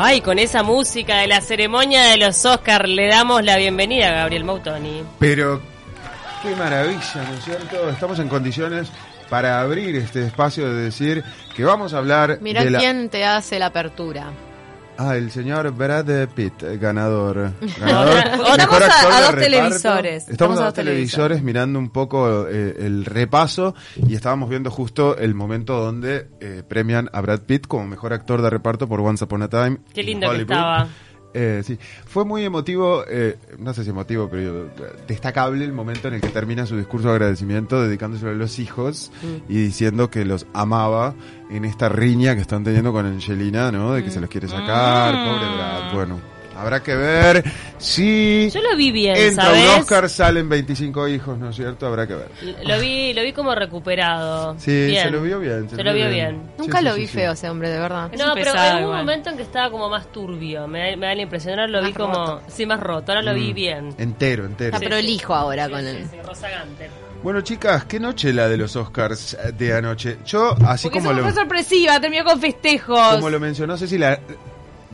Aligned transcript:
Ay, 0.00 0.20
con 0.20 0.38
esa 0.38 0.62
música 0.62 1.16
de 1.16 1.26
la 1.26 1.40
ceremonia 1.40 2.04
de 2.04 2.18
los 2.18 2.44
Oscars 2.44 2.88
le 2.88 3.08
damos 3.08 3.42
la 3.42 3.56
bienvenida 3.56 4.10
a 4.10 4.12
Gabriel 4.12 4.44
Mautoni. 4.44 5.02
Pero 5.18 5.60
qué 6.40 6.54
maravilla, 6.54 7.24
¿no 7.28 7.34
es 7.36 7.44
cierto? 7.44 7.90
Estamos 7.90 8.20
en 8.20 8.28
condiciones 8.28 8.92
para 9.28 9.60
abrir 9.60 9.96
este 9.96 10.24
espacio 10.24 10.72
de 10.72 10.82
decir 10.84 11.24
que 11.56 11.64
vamos 11.64 11.94
a 11.94 11.98
hablar 11.98 12.38
Mirá 12.40 12.62
de 12.62 12.70
la... 12.70 12.78
quién 12.78 13.08
te 13.08 13.24
hace 13.24 13.58
la 13.58 13.66
apertura. 13.66 14.30
Ah, 15.00 15.16
el 15.16 15.30
señor 15.30 15.70
Brad 15.76 16.28
Pitt, 16.34 16.60
ganador. 16.80 17.52
estamos 17.60 18.82
a- 18.82 19.16
a 19.16 19.20
dos 19.22 19.34
televisores. 19.36 20.28
Estamos, 20.28 20.58
a 20.58 20.64
dos 20.64 20.74
televisores 20.74 21.40
mirando 21.40 21.78
un 21.78 21.90
poco 21.90 22.48
eh, 22.48 22.74
el 22.80 23.04
repaso 23.04 23.76
y 23.96 24.14
estábamos 24.16 24.50
viendo 24.50 24.72
justo 24.72 25.16
el 25.16 25.34
momento 25.36 25.78
donde 25.80 26.26
eh, 26.40 26.64
premian 26.68 27.08
a 27.12 27.20
Brad 27.20 27.42
Pitt 27.42 27.68
como 27.68 27.86
mejor 27.86 28.12
actor 28.12 28.42
de 28.42 28.50
reparto 28.50 28.88
por 28.88 29.00
Once 29.00 29.22
Upon 29.24 29.42
a 29.42 29.48
Time. 29.48 29.78
Qué 29.94 30.00
in 30.00 30.06
lindo 30.06 30.30
que 30.32 30.40
estaba. 30.42 30.88
Eh, 31.40 31.62
sí, 31.64 31.78
fue 32.04 32.24
muy 32.24 32.44
emotivo, 32.44 33.04
eh, 33.08 33.36
no 33.60 33.72
sé 33.72 33.84
si 33.84 33.90
emotivo, 33.90 34.28
pero 34.28 34.68
destacable 35.06 35.64
el 35.64 35.72
momento 35.72 36.08
en 36.08 36.14
el 36.14 36.20
que 36.20 36.30
termina 36.30 36.66
su 36.66 36.76
discurso 36.76 37.06
de 37.08 37.14
agradecimiento 37.14 37.80
dedicándose 37.80 38.26
a 38.28 38.32
los 38.32 38.58
hijos 38.58 39.12
Mm. 39.22 39.52
y 39.52 39.54
diciendo 39.62 40.10
que 40.10 40.24
los 40.24 40.46
amaba 40.52 41.14
en 41.50 41.64
esta 41.64 41.88
riña 41.88 42.34
que 42.34 42.40
están 42.40 42.64
teniendo 42.64 42.92
con 42.92 43.06
Angelina, 43.06 43.70
¿no? 43.70 43.92
De 43.92 44.02
que 44.02 44.10
se 44.10 44.20
los 44.20 44.28
quiere 44.28 44.48
sacar, 44.48 45.14
Mm. 45.14 45.24
pobre 45.28 45.54
Brad. 45.54 45.94
Bueno, 45.94 46.20
habrá 46.58 46.82
que 46.82 46.94
ver 46.94 47.44
si 47.78 48.50
Yo 48.50 48.60
lo 48.60 48.76
vi 48.76 48.90
bien, 48.90 49.16
entra 49.16 49.44
¿sabes? 49.44 49.62
un 49.64 49.80
Oscar, 49.80 50.08
salen 50.10 50.48
25 50.48 51.08
hijos, 51.08 51.38
¿no 51.38 51.50
es 51.50 51.56
cierto? 51.56 51.86
Habrá 51.86 52.06
que 52.06 52.14
ver. 52.14 52.28
Lo 52.64 52.78
vi, 52.80 53.12
lo 53.14 53.22
vi 53.22 53.32
como 53.32 53.54
recuperado. 53.54 54.56
Sí, 54.58 54.86
Bien. 54.86 55.04
se 55.04 55.10
lo 55.10 55.22
vio 55.22 55.38
bien. 55.38 55.68
Se 55.70 55.82
lo 55.82 55.92
vio 55.94 56.08
bien. 56.08 56.42
Nunca 56.58 56.78
Sí, 56.78 56.84
lo 56.84 56.94
sí, 56.94 57.00
vi 57.00 57.06
sí, 57.06 57.12
feo 57.14 57.32
sí. 57.34 57.38
ese 57.38 57.50
hombre, 57.50 57.70
de 57.70 57.78
verdad. 57.78 58.10
No, 58.18 58.34
pero 58.34 58.52
pesado 58.52 58.68
en 58.70 58.76
un 58.76 58.82
igual. 58.82 58.98
momento 58.98 59.30
en 59.30 59.36
que 59.36 59.42
estaba 59.42 59.70
como 59.70 59.88
más 59.88 60.10
turbio. 60.12 60.66
Me 60.68 60.90
da, 60.90 60.96
me 60.96 61.06
da 61.06 61.14
la 61.14 61.22
impresión. 61.22 61.58
Ahora 61.58 61.68
lo 61.68 61.82
vi 61.86 61.92
como. 61.92 62.14
roto. 62.14 62.42
Sí, 62.48 62.66
más 62.66 62.80
roto. 62.80 63.12
Ahora 63.12 63.22
lo 63.22 63.34
vi 63.34 63.52
Mm. 63.52 63.54
bien. 63.54 63.94
Entero, 63.98 64.44
entero. 64.44 64.76
Está 64.76 64.86
prolijo 64.88 65.34
ahora 65.34 65.68
con 65.68 65.86
él. 65.86 66.06
Sí, 66.10 66.16
rozagante. 66.24 66.90
Bueno, 67.22 67.40
chicas, 67.40 67.84
qué 67.86 67.98
noche 67.98 68.32
la 68.32 68.48
de 68.48 68.56
los 68.56 68.76
Oscars 68.76 69.36
de 69.56 69.74
anoche. 69.74 70.18
Yo, 70.24 70.54
así 70.66 70.84
Porque 70.88 70.98
como 71.00 71.10
eso 71.10 71.18
lo... 71.20 71.24
fue 71.24 71.32
sorpresiva, 71.34 72.00
terminó 72.00 72.24
con 72.24 72.40
festejos. 72.40 73.14
como 73.14 73.28
lo 73.28 73.40
mencionó 73.40 73.76
Cecilia, 73.76 74.20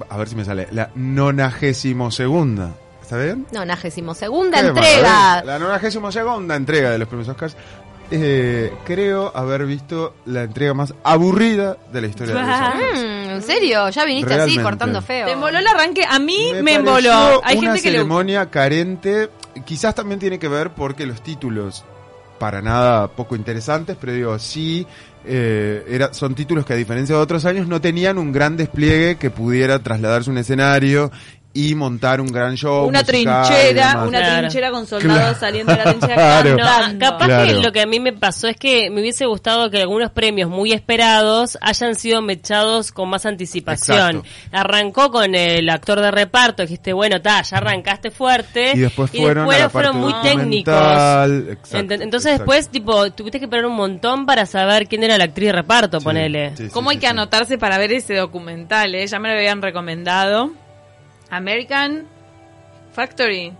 a 0.09 0.17
ver 0.17 0.29
si 0.29 0.37
me 0.37 0.45
sale, 0.45 0.69
la 0.73 0.91
nonagésimo 0.95 2.11
segunda. 2.11 2.73
¿Está 3.03 3.19
bien? 3.19 3.47
Nonagésimo 3.53 4.15
segunda 4.15 4.61
entrega. 4.61 5.43
La 5.45 5.59
nonagésimo 5.59 6.11
segunda 6.11 6.57
entrega 6.57 6.91
de 6.91 6.99
los 6.99 7.07
premios 7.09 7.29
Oscars. 7.29 7.57
Eh, 8.11 8.73
creo 8.85 9.33
haber 9.35 9.65
visto 9.67 10.15
la 10.27 10.43
entrega 10.43 10.75
más 10.75 10.95
aburrida 11.03 11.77
de 11.93 12.01
la 12.03 12.07
historia 12.07 12.35
de 12.35 12.41
los 12.41 12.49
Ah. 12.51 12.73
Oscars. 12.75 13.03
¿En 13.03 13.43
serio? 13.43 13.89
Ya 13.91 14.05
viniste 14.05 14.29
Realmente. 14.29 14.61
así 14.61 14.63
cortando 14.63 15.03
feo. 15.03 15.27
Te 15.27 15.33
emboló 15.33 15.59
el 15.59 15.67
arranque. 15.67 16.05
A 16.09 16.19
mí 16.19 16.53
me, 16.63 16.79
pareció 16.79 16.79
emboló. 16.81 17.41
Hay 17.45 17.59
una 17.59 17.73
gente 17.73 17.83
que 17.83 17.91
le 17.91 17.99
ceremonia 17.99 18.51
carente. 18.51 19.31
Quizás 19.65 19.95
también 19.95 20.19
tiene 20.21 20.39
que 20.39 20.49
ver 20.49 20.71
porque 20.71 21.07
los 21.07 21.23
títulos, 21.23 21.85
para 22.39 22.63
nada 22.63 23.09
poco 23.09 23.37
interesantes, 23.37 23.97
pero 24.01 24.13
digo, 24.13 24.39
sí, 24.39 24.87
eh, 25.25 25.85
era, 25.89 26.13
son 26.13 26.35
títulos 26.35 26.67
que 26.67 26.73
a 26.73 26.77
diferencia 26.77 27.17
de 27.17 27.23
otros 27.23 27.45
años 27.45 27.67
no 27.67 27.81
tenían 27.81 28.19
un 28.19 28.33
gran 28.33 28.57
despliegue 28.57 29.17
que 29.17 29.31
pudiera 29.31 29.79
trasladarse 29.83 30.31
a 30.31 30.33
un 30.33 30.39
escenario 30.39 31.11
y 31.57 31.75
montar 31.77 32.21
un 32.21 32.27
gran 32.33 32.57
show. 32.57 32.87
una 32.89 33.01
musical 33.03 33.47
trinchera, 33.47 34.03
una 34.07 34.19
Claro. 34.19 34.39
trinchera 34.41 34.71
con 34.73 34.87
soldados 34.89 35.19
Claro. 35.23 35.39
saliendo 35.39 35.73
de 35.73 35.79
la 35.79 35.85
trinchera 35.85 36.15
Claro. 36.15 36.57
No, 36.93 36.99
capaz 36.99 37.27
Claro. 37.27 37.47
que 37.47 37.53
lo 37.65 37.73
que 37.73 37.81
a 37.81 37.87
mí 37.87 38.01
me 38.01 38.13
pasó 38.13 38.49
es 38.49 38.57
que 38.57 38.91
me 38.91 39.01
hubiese 39.01 39.25
gustado 39.27 39.71
que 39.71 39.81
algunos 39.81 40.11
premios 40.11 40.51
muy 40.51 40.73
esperados 40.73 41.57
hayan 41.61 41.95
sido 41.95 42.21
mechados 42.23 42.91
con 42.93 43.09
más 43.09 43.25
anticipación. 43.25 44.17
Exacto. 44.17 44.29
Arrancó 44.53 45.11
con 45.13 45.35
el 45.35 45.69
actor 45.71 46.01
de 46.01 46.11
reparto, 46.11 46.63
dijiste, 46.63 46.93
bueno, 46.93 47.23
ta, 47.23 47.43
ya 47.43 47.59
arrancaste 47.59 48.11
fuerte. 48.11 48.73
Y 48.75 48.81
después 48.81 49.11
fueron 49.71 49.97
muy 49.97 50.13
técnicos. 50.23 50.75
exacto, 50.75 51.77
Ent- 51.79 52.03
Entonces 52.03 52.33
exacto. 52.33 52.53
después, 52.53 52.69
tipo, 52.69 53.13
tuviste 53.13 53.39
que 53.39 53.45
esperar 53.45 53.67
un 53.67 53.77
montón 53.77 54.27
para 54.27 54.45
saber 54.47 54.89
quién 54.89 55.05
era 55.05 55.17
la 55.19 55.25
actriz 55.25 55.47
de 55.49 55.53
reparto, 55.53 56.01
Sí, 56.01 56.05
ponele. 56.05 56.57
sí, 56.57 56.65
sí, 56.65 56.71
¿Cómo 56.71 56.91
hay 56.91 56.97
sí, 56.97 57.01
que 57.01 57.07
sí. 57.07 57.11
anotarse 57.11 57.59
para 57.59 57.79
ver 57.79 57.93
ese 57.93 58.15
documental? 58.15 58.95
eh? 58.97 59.07
Ya 59.07 59.19
me 59.21 59.29
lo 59.29 59.37
habían 59.37 59.63
recomendado. 59.63 60.51
American 61.31 62.07
Factory, 62.93 63.53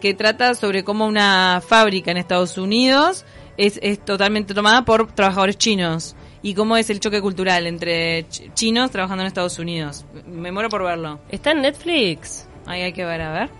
que 0.00 0.14
trata 0.14 0.54
sobre 0.54 0.84
cómo 0.84 1.06
una 1.06 1.62
fábrica 1.66 2.10
en 2.10 2.16
Estados 2.16 2.58
Unidos 2.58 3.24
es, 3.56 3.78
es 3.82 4.04
totalmente 4.04 4.54
tomada 4.54 4.84
por 4.84 5.12
trabajadores 5.12 5.56
chinos. 5.58 6.16
Y 6.44 6.54
cómo 6.54 6.76
es 6.76 6.90
el 6.90 6.98
choque 6.98 7.20
cultural 7.20 7.68
entre 7.68 8.28
ch- 8.28 8.52
chinos 8.54 8.90
trabajando 8.90 9.22
en 9.22 9.28
Estados 9.28 9.60
Unidos. 9.60 10.04
Me 10.26 10.50
muero 10.50 10.68
por 10.68 10.82
verlo. 10.82 11.20
Está 11.28 11.52
en 11.52 11.62
Netflix. 11.62 12.48
Ahí 12.66 12.82
hay 12.82 12.92
que 12.92 13.04
ver, 13.04 13.20
a 13.20 13.32
ver. 13.32 13.50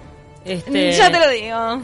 Este, 0.44 0.92
Ya 0.92 1.10
te 1.10 1.19
lo 1.19 1.30
digo. 1.30 1.82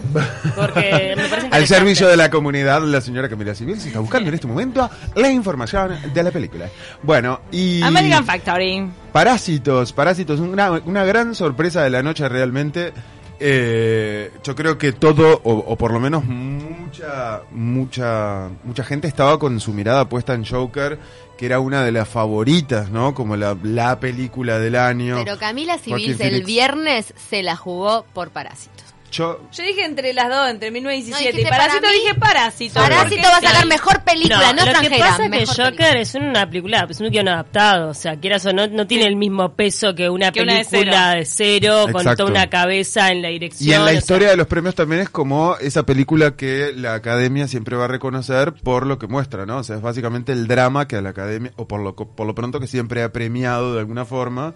Porque 0.57 1.15
me 1.17 1.29
parece 1.29 1.49
Al 1.51 1.67
servicio 1.67 2.09
de 2.09 2.17
la 2.17 2.31
comunidad, 2.31 2.83
la 2.83 3.01
señora 3.01 3.29
Camila 3.29 3.55
Civil 3.55 3.81
se 3.81 3.89
está 3.89 4.01
buscando 4.01 4.29
en 4.29 4.35
este 4.35 4.47
momento 4.47 4.89
la 5.15 5.31
información 5.31 5.97
de 6.13 6.23
la 6.23 6.31
película. 6.31 6.69
Bueno, 7.03 7.41
y... 7.53 7.83
American 7.83 8.25
Factory. 8.25 8.89
Parásitos, 9.13 9.93
Parásitos, 9.93 10.41
una, 10.41 10.73
una 10.73 11.05
gran 11.05 11.35
sorpresa 11.35 11.83
de 11.83 11.91
la 11.91 12.03
noche 12.03 12.29
realmente. 12.29 12.93
Eh, 13.41 14.33
yo 14.43 14.57
creo 14.57 14.77
que 14.79 14.93
todo, 14.93 15.41
o, 15.45 15.53
o 15.53 15.77
por 15.77 15.93
lo 15.93 16.01
menos 16.01 16.25
mucha, 16.25 17.43
mucha, 17.53 18.49
mucha 18.65 18.83
gente 18.83 19.07
estaba 19.07 19.39
con 19.39 19.61
su 19.61 19.73
mirada 19.73 20.09
puesta 20.09 20.35
en 20.35 20.45
Joker, 20.45 20.99
que 21.39 21.47
era 21.47 21.61
una 21.61 21.85
de 21.85 21.93
las 21.93 22.09
favoritas, 22.09 22.91
¿no? 22.91 23.15
Como 23.15 23.37
la, 23.37 23.57
la 23.63 24.01
película 24.01 24.59
del 24.59 24.75
año. 24.75 25.17
Pero 25.25 25.39
Camila 25.39 25.79
Civil 25.79 26.17
el 26.19 26.43
viernes 26.43 27.15
se 27.31 27.45
la 27.45 27.55
jugó 27.57 28.05
por 28.13 28.31
Parásitos. 28.31 28.85
Yo, 29.11 29.41
Yo 29.53 29.63
dije 29.65 29.85
entre 29.85 30.13
las 30.13 30.29
dos, 30.29 30.51
entre 30.51 30.71
1917 30.71 31.43
No, 31.43 31.49
y 31.49 31.51
Parásito, 31.51 31.81
para 31.81 31.93
mí. 31.93 31.99
dije 32.01 32.15
Parásito. 32.15 32.75
Parásito 32.81 33.23
va 33.29 33.37
a 33.37 33.41
sacar 33.41 33.67
mejor 33.67 34.05
película, 34.05 34.53
no, 34.53 34.65
lo 34.65 34.65
que 34.65 34.71
extranjera. 34.71 35.07
pasa 35.07 35.25
es 35.25 35.31
que 35.31 35.47
Joker 35.47 35.73
película. 35.77 36.01
es 36.01 36.15
una 36.15 36.47
película, 36.51 36.87
es 36.91 37.01
un 37.01 37.11
guion 37.11 37.29
adaptado, 37.29 37.89
o 37.91 37.95
sea, 37.95 38.17
quieras 38.21 38.45
o 38.47 38.53
no, 38.53 38.67
no 38.67 38.87
tiene 38.87 39.07
el 39.07 39.17
mismo 39.17 39.55
peso 39.55 39.95
que 39.95 40.11
una 40.11 40.31
Que 40.31 40.43
una 40.43 40.55
de 40.57 40.65
película 40.67 41.15
de 41.15 41.25
cero, 41.25 41.87
con 41.91 42.05
toda 42.05 42.25
una 42.27 42.51
cabeza 42.51 43.11
en 43.11 43.23
la 43.23 43.29
dirección. 43.29 43.69
y 43.71 43.73
en 43.73 43.81
la 43.81 43.91
sea, 43.91 43.99
historia 43.99 44.29
de 44.31 44.37
los 44.37 44.47
premios 44.47 44.75
también 44.75 45.01
es 45.03 45.09
como 45.09 45.57
esa 45.57 45.85
película 45.85 46.37
que 46.37 46.73
la 46.75 46.95
academia 46.95 47.49
siempre 47.49 47.77
va 47.77 47.87
a 47.87 47.89
reconocer 47.89 48.53
por 48.53 48.87
lo 48.87 48.99
que 48.99 49.07
muestra, 49.07 49.47
¿no? 49.47 49.59
O 49.59 49.65
sea, 49.65 49.77
es 49.77 49.83
básicamente 49.83 50.33
el 50.33 50.47
drama 50.47 50.87
que 50.87 50.97
a 50.97 51.01
la 51.01 51.11
academia, 51.11 51.53
o 51.57 51.67
por 51.67 51.81
lo, 51.81 51.95
por 51.97 52.27
lo 52.27 52.35
pronto 52.35 52.61
que 52.61 52.67
siempre 52.67 53.03
ha 53.03 53.13
premiado 53.13 53.73
de 53.75 53.81
alguna 53.81 54.05
forma, 54.05 54.55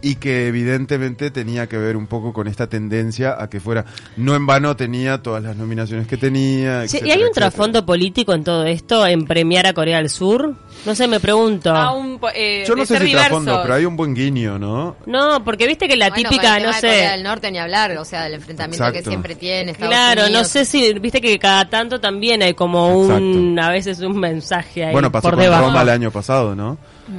y 0.00 0.16
que 0.16 0.46
evidentemente 0.48 1.30
tenía 1.30 1.66
que 1.68 1.76
ver 1.76 1.96
un 1.96 2.06
poco 2.06 2.32
con 2.32 2.46
esta 2.48 2.66
tendencia 2.68 3.36
a 3.40 3.48
que 3.50 3.60
fuera, 3.60 3.84
no 4.16 4.34
en 4.34 4.46
vano 4.46 4.76
tenía 4.76 5.18
todas 5.22 5.42
las 5.42 5.56
nominaciones 5.56 6.06
que 6.06 6.16
tenía. 6.16 6.86
Sí, 6.86 6.96
¿Y 6.96 6.98
etcétera, 6.98 7.14
hay 7.14 7.20
un 7.20 7.26
etcétera. 7.28 7.50
trasfondo 7.50 7.86
político 7.86 8.32
en 8.34 8.44
todo 8.44 8.64
esto, 8.64 9.06
en 9.06 9.24
premiar 9.26 9.66
a 9.66 9.72
Corea 9.72 9.98
del 9.98 10.08
Sur? 10.10 10.54
No 10.86 10.94
sé, 10.94 11.08
me 11.08 11.18
pregunto. 11.20 11.74
A 11.74 11.92
un, 11.92 12.18
po- 12.18 12.30
eh, 12.34 12.64
Yo 12.66 12.76
no 12.76 12.86
sé 12.86 12.98
si 12.98 13.12
trasfondo, 13.12 13.60
pero 13.62 13.74
hay 13.74 13.84
un 13.84 13.96
buen 13.96 14.14
guiño, 14.14 14.58
¿no? 14.58 14.96
No, 15.06 15.42
porque 15.44 15.66
viste 15.66 15.88
que 15.88 15.96
la 15.96 16.10
Bueno, 16.10 16.28
típica, 16.30 16.58
no 16.60 16.66
de 16.68 16.74
Corea 16.74 16.80
sé. 16.80 17.10
del 17.12 17.22
Norte 17.22 17.50
ni 17.50 17.58
hablar, 17.58 17.96
o 17.98 18.04
sea, 18.04 18.24
del 18.24 18.34
enfrentamiento 18.34 18.84
Exacto. 18.84 19.02
que 19.04 19.08
siempre 19.10 19.34
tiene 19.34 19.72
Estados 19.72 19.92
Claro, 19.92 20.28
no 20.30 20.44
sé 20.44 20.64
si, 20.64 20.92
viste 20.94 21.20
que 21.20 21.38
cada 21.38 21.68
tanto 21.68 22.00
también 22.00 22.42
hay 22.42 22.54
como 22.54 22.96
un, 22.98 23.58
a 23.58 23.70
veces 23.70 24.00
un 24.00 24.18
mensaje 24.18 24.84
ahí 24.84 24.92
Bueno, 24.92 25.10
pasó 25.10 25.22
por 25.28 25.34
con 25.34 25.42
debajo. 25.42 25.66
Roma 25.66 25.82
el 25.82 25.88
año 25.88 26.10
pasado, 26.10 26.54
¿no? 26.54 26.78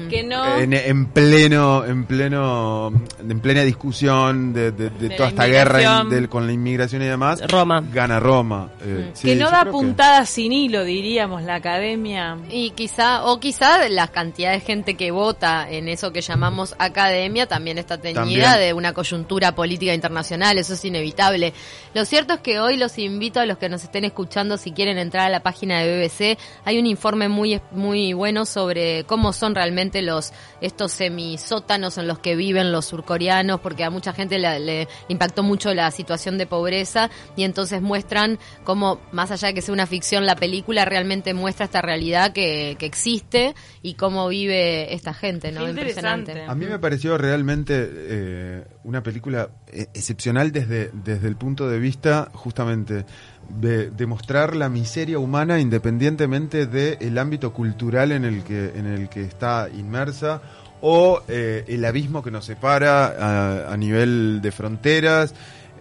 Que 0.10 0.24
no. 0.24 0.58
En, 0.58 0.74
en 0.74 1.06
pleno, 1.08 1.86
en 1.86 2.06
pleno, 2.06 2.92
en 3.20 3.40
plena 3.40 3.62
discusión 3.64 4.54
de, 4.54 4.72
de- 4.72 4.90
de 4.90 5.10
De 5.10 5.16
toda 5.16 5.30
esta 5.30 5.46
guerra 5.48 6.04
in- 6.04 6.10
del- 6.10 6.30
con 6.30 6.46
la 6.46 6.54
inmigración 6.54 7.02
y 7.02 7.06
demás, 7.06 7.42
Roma. 7.48 7.84
gana 7.92 8.20
Roma. 8.20 8.70
Eh, 8.84 9.12
sí, 9.14 9.30
que 9.30 9.36
no 9.36 9.50
da 9.50 9.64
que- 9.66 9.72
puntadas 9.72 10.30
sin 10.30 10.52
hilo, 10.54 10.84
diríamos, 10.84 11.44
la 11.44 11.56
academia. 11.56 12.38
Y 12.52 12.72
quizá, 12.72 13.24
o 13.26 13.40
quizá 13.40 13.88
la 13.90 14.08
cantidad 14.08 14.52
de 14.52 14.60
gente 14.60 14.96
que 14.96 15.12
vota 15.12 15.70
en 15.70 15.88
eso 15.90 16.12
que 16.12 16.22
llamamos 16.22 16.76
academia 16.78 17.48
también 17.48 17.78
está 17.78 17.98
teñida 17.98 18.22
También. 18.22 18.60
de 18.60 18.74
una 18.74 18.94
coyuntura 18.94 19.56
política 19.56 19.94
internacional, 19.94 20.58
eso 20.58 20.74
es 20.74 20.86
inevitable. 20.86 21.54
Lo 21.94 22.06
cierto 22.06 22.34
es 22.36 22.40
que 22.42 22.60
hoy 22.60 22.78
los 22.78 22.98
invito 23.00 23.40
a 23.40 23.46
los 23.46 23.58
que 23.58 23.70
nos 23.70 23.84
estén 23.84 24.06
escuchando, 24.06 24.58
si 24.58 24.72
quieren 24.72 24.98
entrar 24.98 25.26
a 25.26 25.30
la 25.30 25.40
página 25.42 25.80
de 25.80 25.98
BBC, 25.98 26.38
hay 26.66 26.78
un 26.78 26.86
informe 26.86 27.28
muy, 27.30 27.60
muy 27.72 28.14
bueno 28.14 28.46
sobre 28.46 29.04
cómo 29.06 29.34
son 29.34 29.56
realmente 29.56 29.79
los 30.02 30.34
estos 30.62 30.92
semisótanos 30.92 31.98
en 31.98 32.08
los 32.08 32.20
que 32.20 32.36
viven 32.36 32.72
los 32.72 32.86
surcoreanos, 32.86 33.60
porque 33.60 33.84
a 33.84 33.90
mucha 33.90 34.14
gente 34.14 34.38
le, 34.38 34.60
le 34.60 34.88
impactó 35.08 35.44
mucho 35.44 35.74
la 35.74 35.90
situación 35.92 36.38
de 36.38 36.46
pobreza 36.46 37.10
y 37.36 37.44
entonces 37.44 37.82
muestran 37.82 38.40
cómo, 38.64 39.00
más 39.12 39.32
allá 39.32 39.50
de 39.50 39.54
que 39.54 39.62
sea 39.62 39.74
una 39.74 39.88
ficción, 39.88 40.26
la 40.26 40.36
película 40.36 40.86
realmente 40.86 41.34
muestra 41.34 41.66
esta 41.66 41.82
realidad 41.82 42.34
que, 42.34 42.76
que 42.78 42.86
existe 42.86 43.56
y 43.82 43.94
cómo 43.94 44.28
vive 44.28 44.94
esta 44.94 45.14
gente, 45.14 45.52
¿no? 45.52 45.68
Impresionante. 45.68 46.44
A 46.48 46.56
mí 46.56 46.66
me 46.66 46.80
pareció 46.80 47.18
realmente 47.18 47.90
eh, 47.92 48.64
una 48.84 49.02
película 49.04 49.50
eh, 49.68 49.88
excepcional 49.94 50.52
desde, 50.52 50.92
desde 50.94 51.28
el 51.28 51.36
punto 51.36 51.70
de 51.70 51.80
vista 51.80 52.32
justamente 52.34 53.06
de, 53.50 53.90
de 53.90 54.06
mostrar 54.06 54.56
la 54.56 54.70
miseria 54.70 55.20
humana 55.20 55.60
independientemente 55.60 56.68
del 56.68 57.18
ámbito 57.18 57.54
cultural 57.54 58.12
en 58.12 58.26
el 58.26 58.44
que 58.44 58.72
en 58.76 58.86
el 58.86 59.10
que 59.10 59.22
está 59.24 59.69
inmersa 59.78 60.42
o 60.82 61.22
eh, 61.28 61.66
el 61.68 61.84
abismo 61.86 62.24
que 62.24 62.32
nos 62.32 62.46
separa 62.46 63.08
a, 63.08 63.74
a 63.74 63.78
nivel 63.78 64.42
de 64.42 64.52
fronteras. 64.52 65.34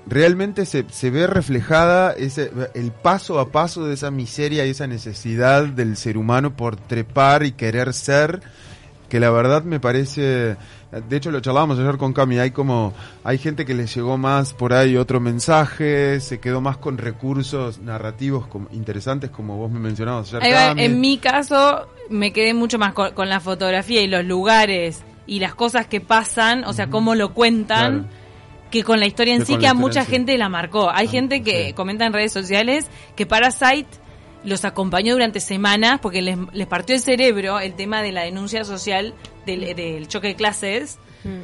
Realmente 0.07 0.65
se, 0.65 0.87
se 0.91 1.11
ve 1.11 1.27
reflejada 1.27 2.13
ese, 2.13 2.51
el 2.75 2.93
paso 2.93 3.39
a 3.39 3.51
paso 3.51 3.85
de 3.85 3.95
esa 3.95 4.11
miseria 4.11 4.65
y 4.65 4.71
esa 4.71 4.87
necesidad 4.87 5.67
del 5.67 5.97
ser 5.97 6.17
humano 6.17 6.57
por 6.57 6.77
trepar 6.77 7.45
y 7.45 7.53
querer 7.53 7.93
ser, 7.93 8.41
que 9.11 9.21
la 9.21 9.31
verdad 9.31 9.65
me 9.65 9.81
parece, 9.81 10.57
de 11.09 11.17
hecho 11.17 11.31
lo 11.31 11.41
charlábamos 11.41 11.79
ayer 11.79 11.99
con 11.99 12.15
Cami, 12.15 12.39
hay 12.39 12.53
como, 12.53 12.95
hay 13.23 13.37
gente 13.37 13.67
que 13.67 13.75
le 13.75 13.87
llegó 13.87 14.17
más 14.17 14.55
por 14.55 14.73
ahí 14.73 14.97
otro 14.97 15.21
mensaje, 15.21 16.21
se 16.21 16.41
quedó 16.41 16.63
más 16.63 16.79
con 16.79 16.97
recursos 16.97 17.79
narrativos 17.79 18.47
como, 18.47 18.69
interesantes 18.73 19.29
como 19.29 19.59
vos 19.59 19.71
me 19.71 19.79
mencionabas 19.79 20.33
ayer. 20.33 20.55
Cami. 20.55 20.85
en 20.85 21.01
mi 21.03 21.19
caso, 21.19 21.87
me 22.11 22.33
quedé 22.33 22.55
mucho 22.55 22.79
más 22.79 22.93
con, 22.95 23.13
con 23.13 23.29
la 23.29 23.41
fotografía 23.41 24.01
y 24.03 24.07
los 24.07 24.25
lugares 24.25 25.03
y 25.27 25.41
las 25.41 25.55
cosas 25.55 25.87
que 25.87 26.01
pasan, 26.01 26.65
o 26.65 26.73
sea, 26.73 26.89
cómo 26.89 27.15
lo 27.15 27.35
cuentan, 27.35 28.01
Claro. 28.05 28.15
que 28.71 28.83
con 28.85 29.01
la 29.01 29.07
historia 29.07 29.35
en 29.35 29.41
Que 29.41 29.47
sí, 29.47 29.59
que 29.59 29.67
a 29.67 29.75
mucha 29.75 30.05
sí. 30.05 30.11
gente 30.11 30.37
la 30.39 30.49
marcó. 30.49 30.91
Hay 30.91 31.07
Ah, 31.07 31.11
gente 31.11 31.43
que 31.43 31.67
sí. 31.69 31.73
comenta 31.75 32.07
en 32.07 32.13
redes 32.13 32.33
sociales 32.33 32.87
que 33.17 33.27
Parasite 33.27 33.89
los 34.45 34.65
acompañó 34.65 35.13
durante 35.15 35.41
semanas 35.41 35.99
porque 36.01 36.23
les, 36.23 36.39
les 36.53 36.67
partió 36.67 36.95
el 36.95 37.01
cerebro 37.03 37.59
el 37.61 37.75
tema 37.75 38.03
de 38.03 38.13
la 38.13 38.23
denuncia 38.23 38.65
social 38.65 39.15
del, 39.47 39.75
del 39.77 40.07
choque 40.09 40.29
de 40.29 40.35
clases. 40.37 40.99
Mm. 41.25 41.41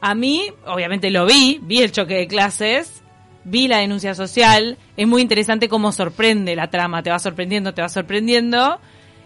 A 0.00 0.14
mí, 0.14 0.42
obviamente 0.66 1.10
lo 1.10 1.24
vi, 1.26 1.60
vi 1.62 1.78
el 1.82 1.92
choque 1.92 2.14
de 2.14 2.26
clases, 2.26 3.02
vi 3.44 3.68
la 3.68 3.78
denuncia 3.78 4.14
social, 4.14 4.76
es 4.96 5.06
muy 5.06 5.22
interesante 5.22 5.68
cómo 5.68 5.92
sorprende 5.92 6.56
la 6.56 6.70
trama, 6.70 7.02
te 7.04 7.10
va 7.10 7.18
sorprendiendo, 7.20 7.72
te 7.72 7.82
va 7.82 7.88
sorprendiendo, 7.88 8.80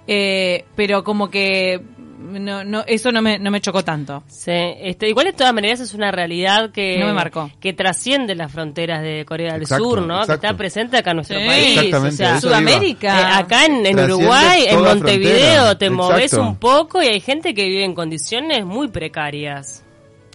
eh, 0.06 0.64
pero 0.74 1.02
como 1.04 1.28
que 1.30 1.80
no, 2.18 2.64
no, 2.64 2.82
eso 2.86 3.12
no 3.12 3.22
me, 3.22 3.38
no 3.38 3.50
me 3.50 3.60
chocó 3.60 3.84
tanto. 3.84 4.22
Sí, 4.26 4.50
este, 4.52 5.08
igual 5.08 5.26
de 5.26 5.32
todas 5.32 5.54
maneras 5.54 5.80
es 5.80 5.94
una 5.94 6.10
realidad 6.10 6.70
que, 6.70 6.98
No 6.98 7.06
me 7.06 7.12
marcó. 7.12 7.50
que 7.60 7.72
trasciende 7.72 8.34
las 8.34 8.50
fronteras 8.50 9.00
de 9.02 9.24
Corea 9.24 9.52
del 9.52 9.62
Exacto, 9.62 9.84
Sur, 9.84 10.02
¿no? 10.02 10.14
exacto. 10.20 10.40
Que 10.40 10.46
está 10.48 10.56
presente 10.56 10.96
acá 10.96 11.10
en 11.10 11.16
nuestro 11.16 11.38
Sí. 11.38 11.46
país. 11.46 11.76
Exactamente, 11.78 12.14
o 12.14 12.26
sea. 12.26 12.40
Sudamérica. 12.40 13.20
eh, 13.20 13.34
acá 13.36 13.66
en, 13.66 13.86
en 13.86 13.98
Uruguay, 14.00 14.64
en 14.68 14.80
Montevideo, 14.82 15.38
frontera. 15.62 15.78
te 15.78 15.90
moves 15.90 16.32
un 16.34 16.56
poco 16.56 17.02
y 17.02 17.06
hay 17.06 17.20
gente 17.20 17.54
que 17.54 17.64
vive 17.64 17.84
en 17.84 17.94
condiciones 17.94 18.64
muy 18.66 18.88
precarias. 18.88 19.84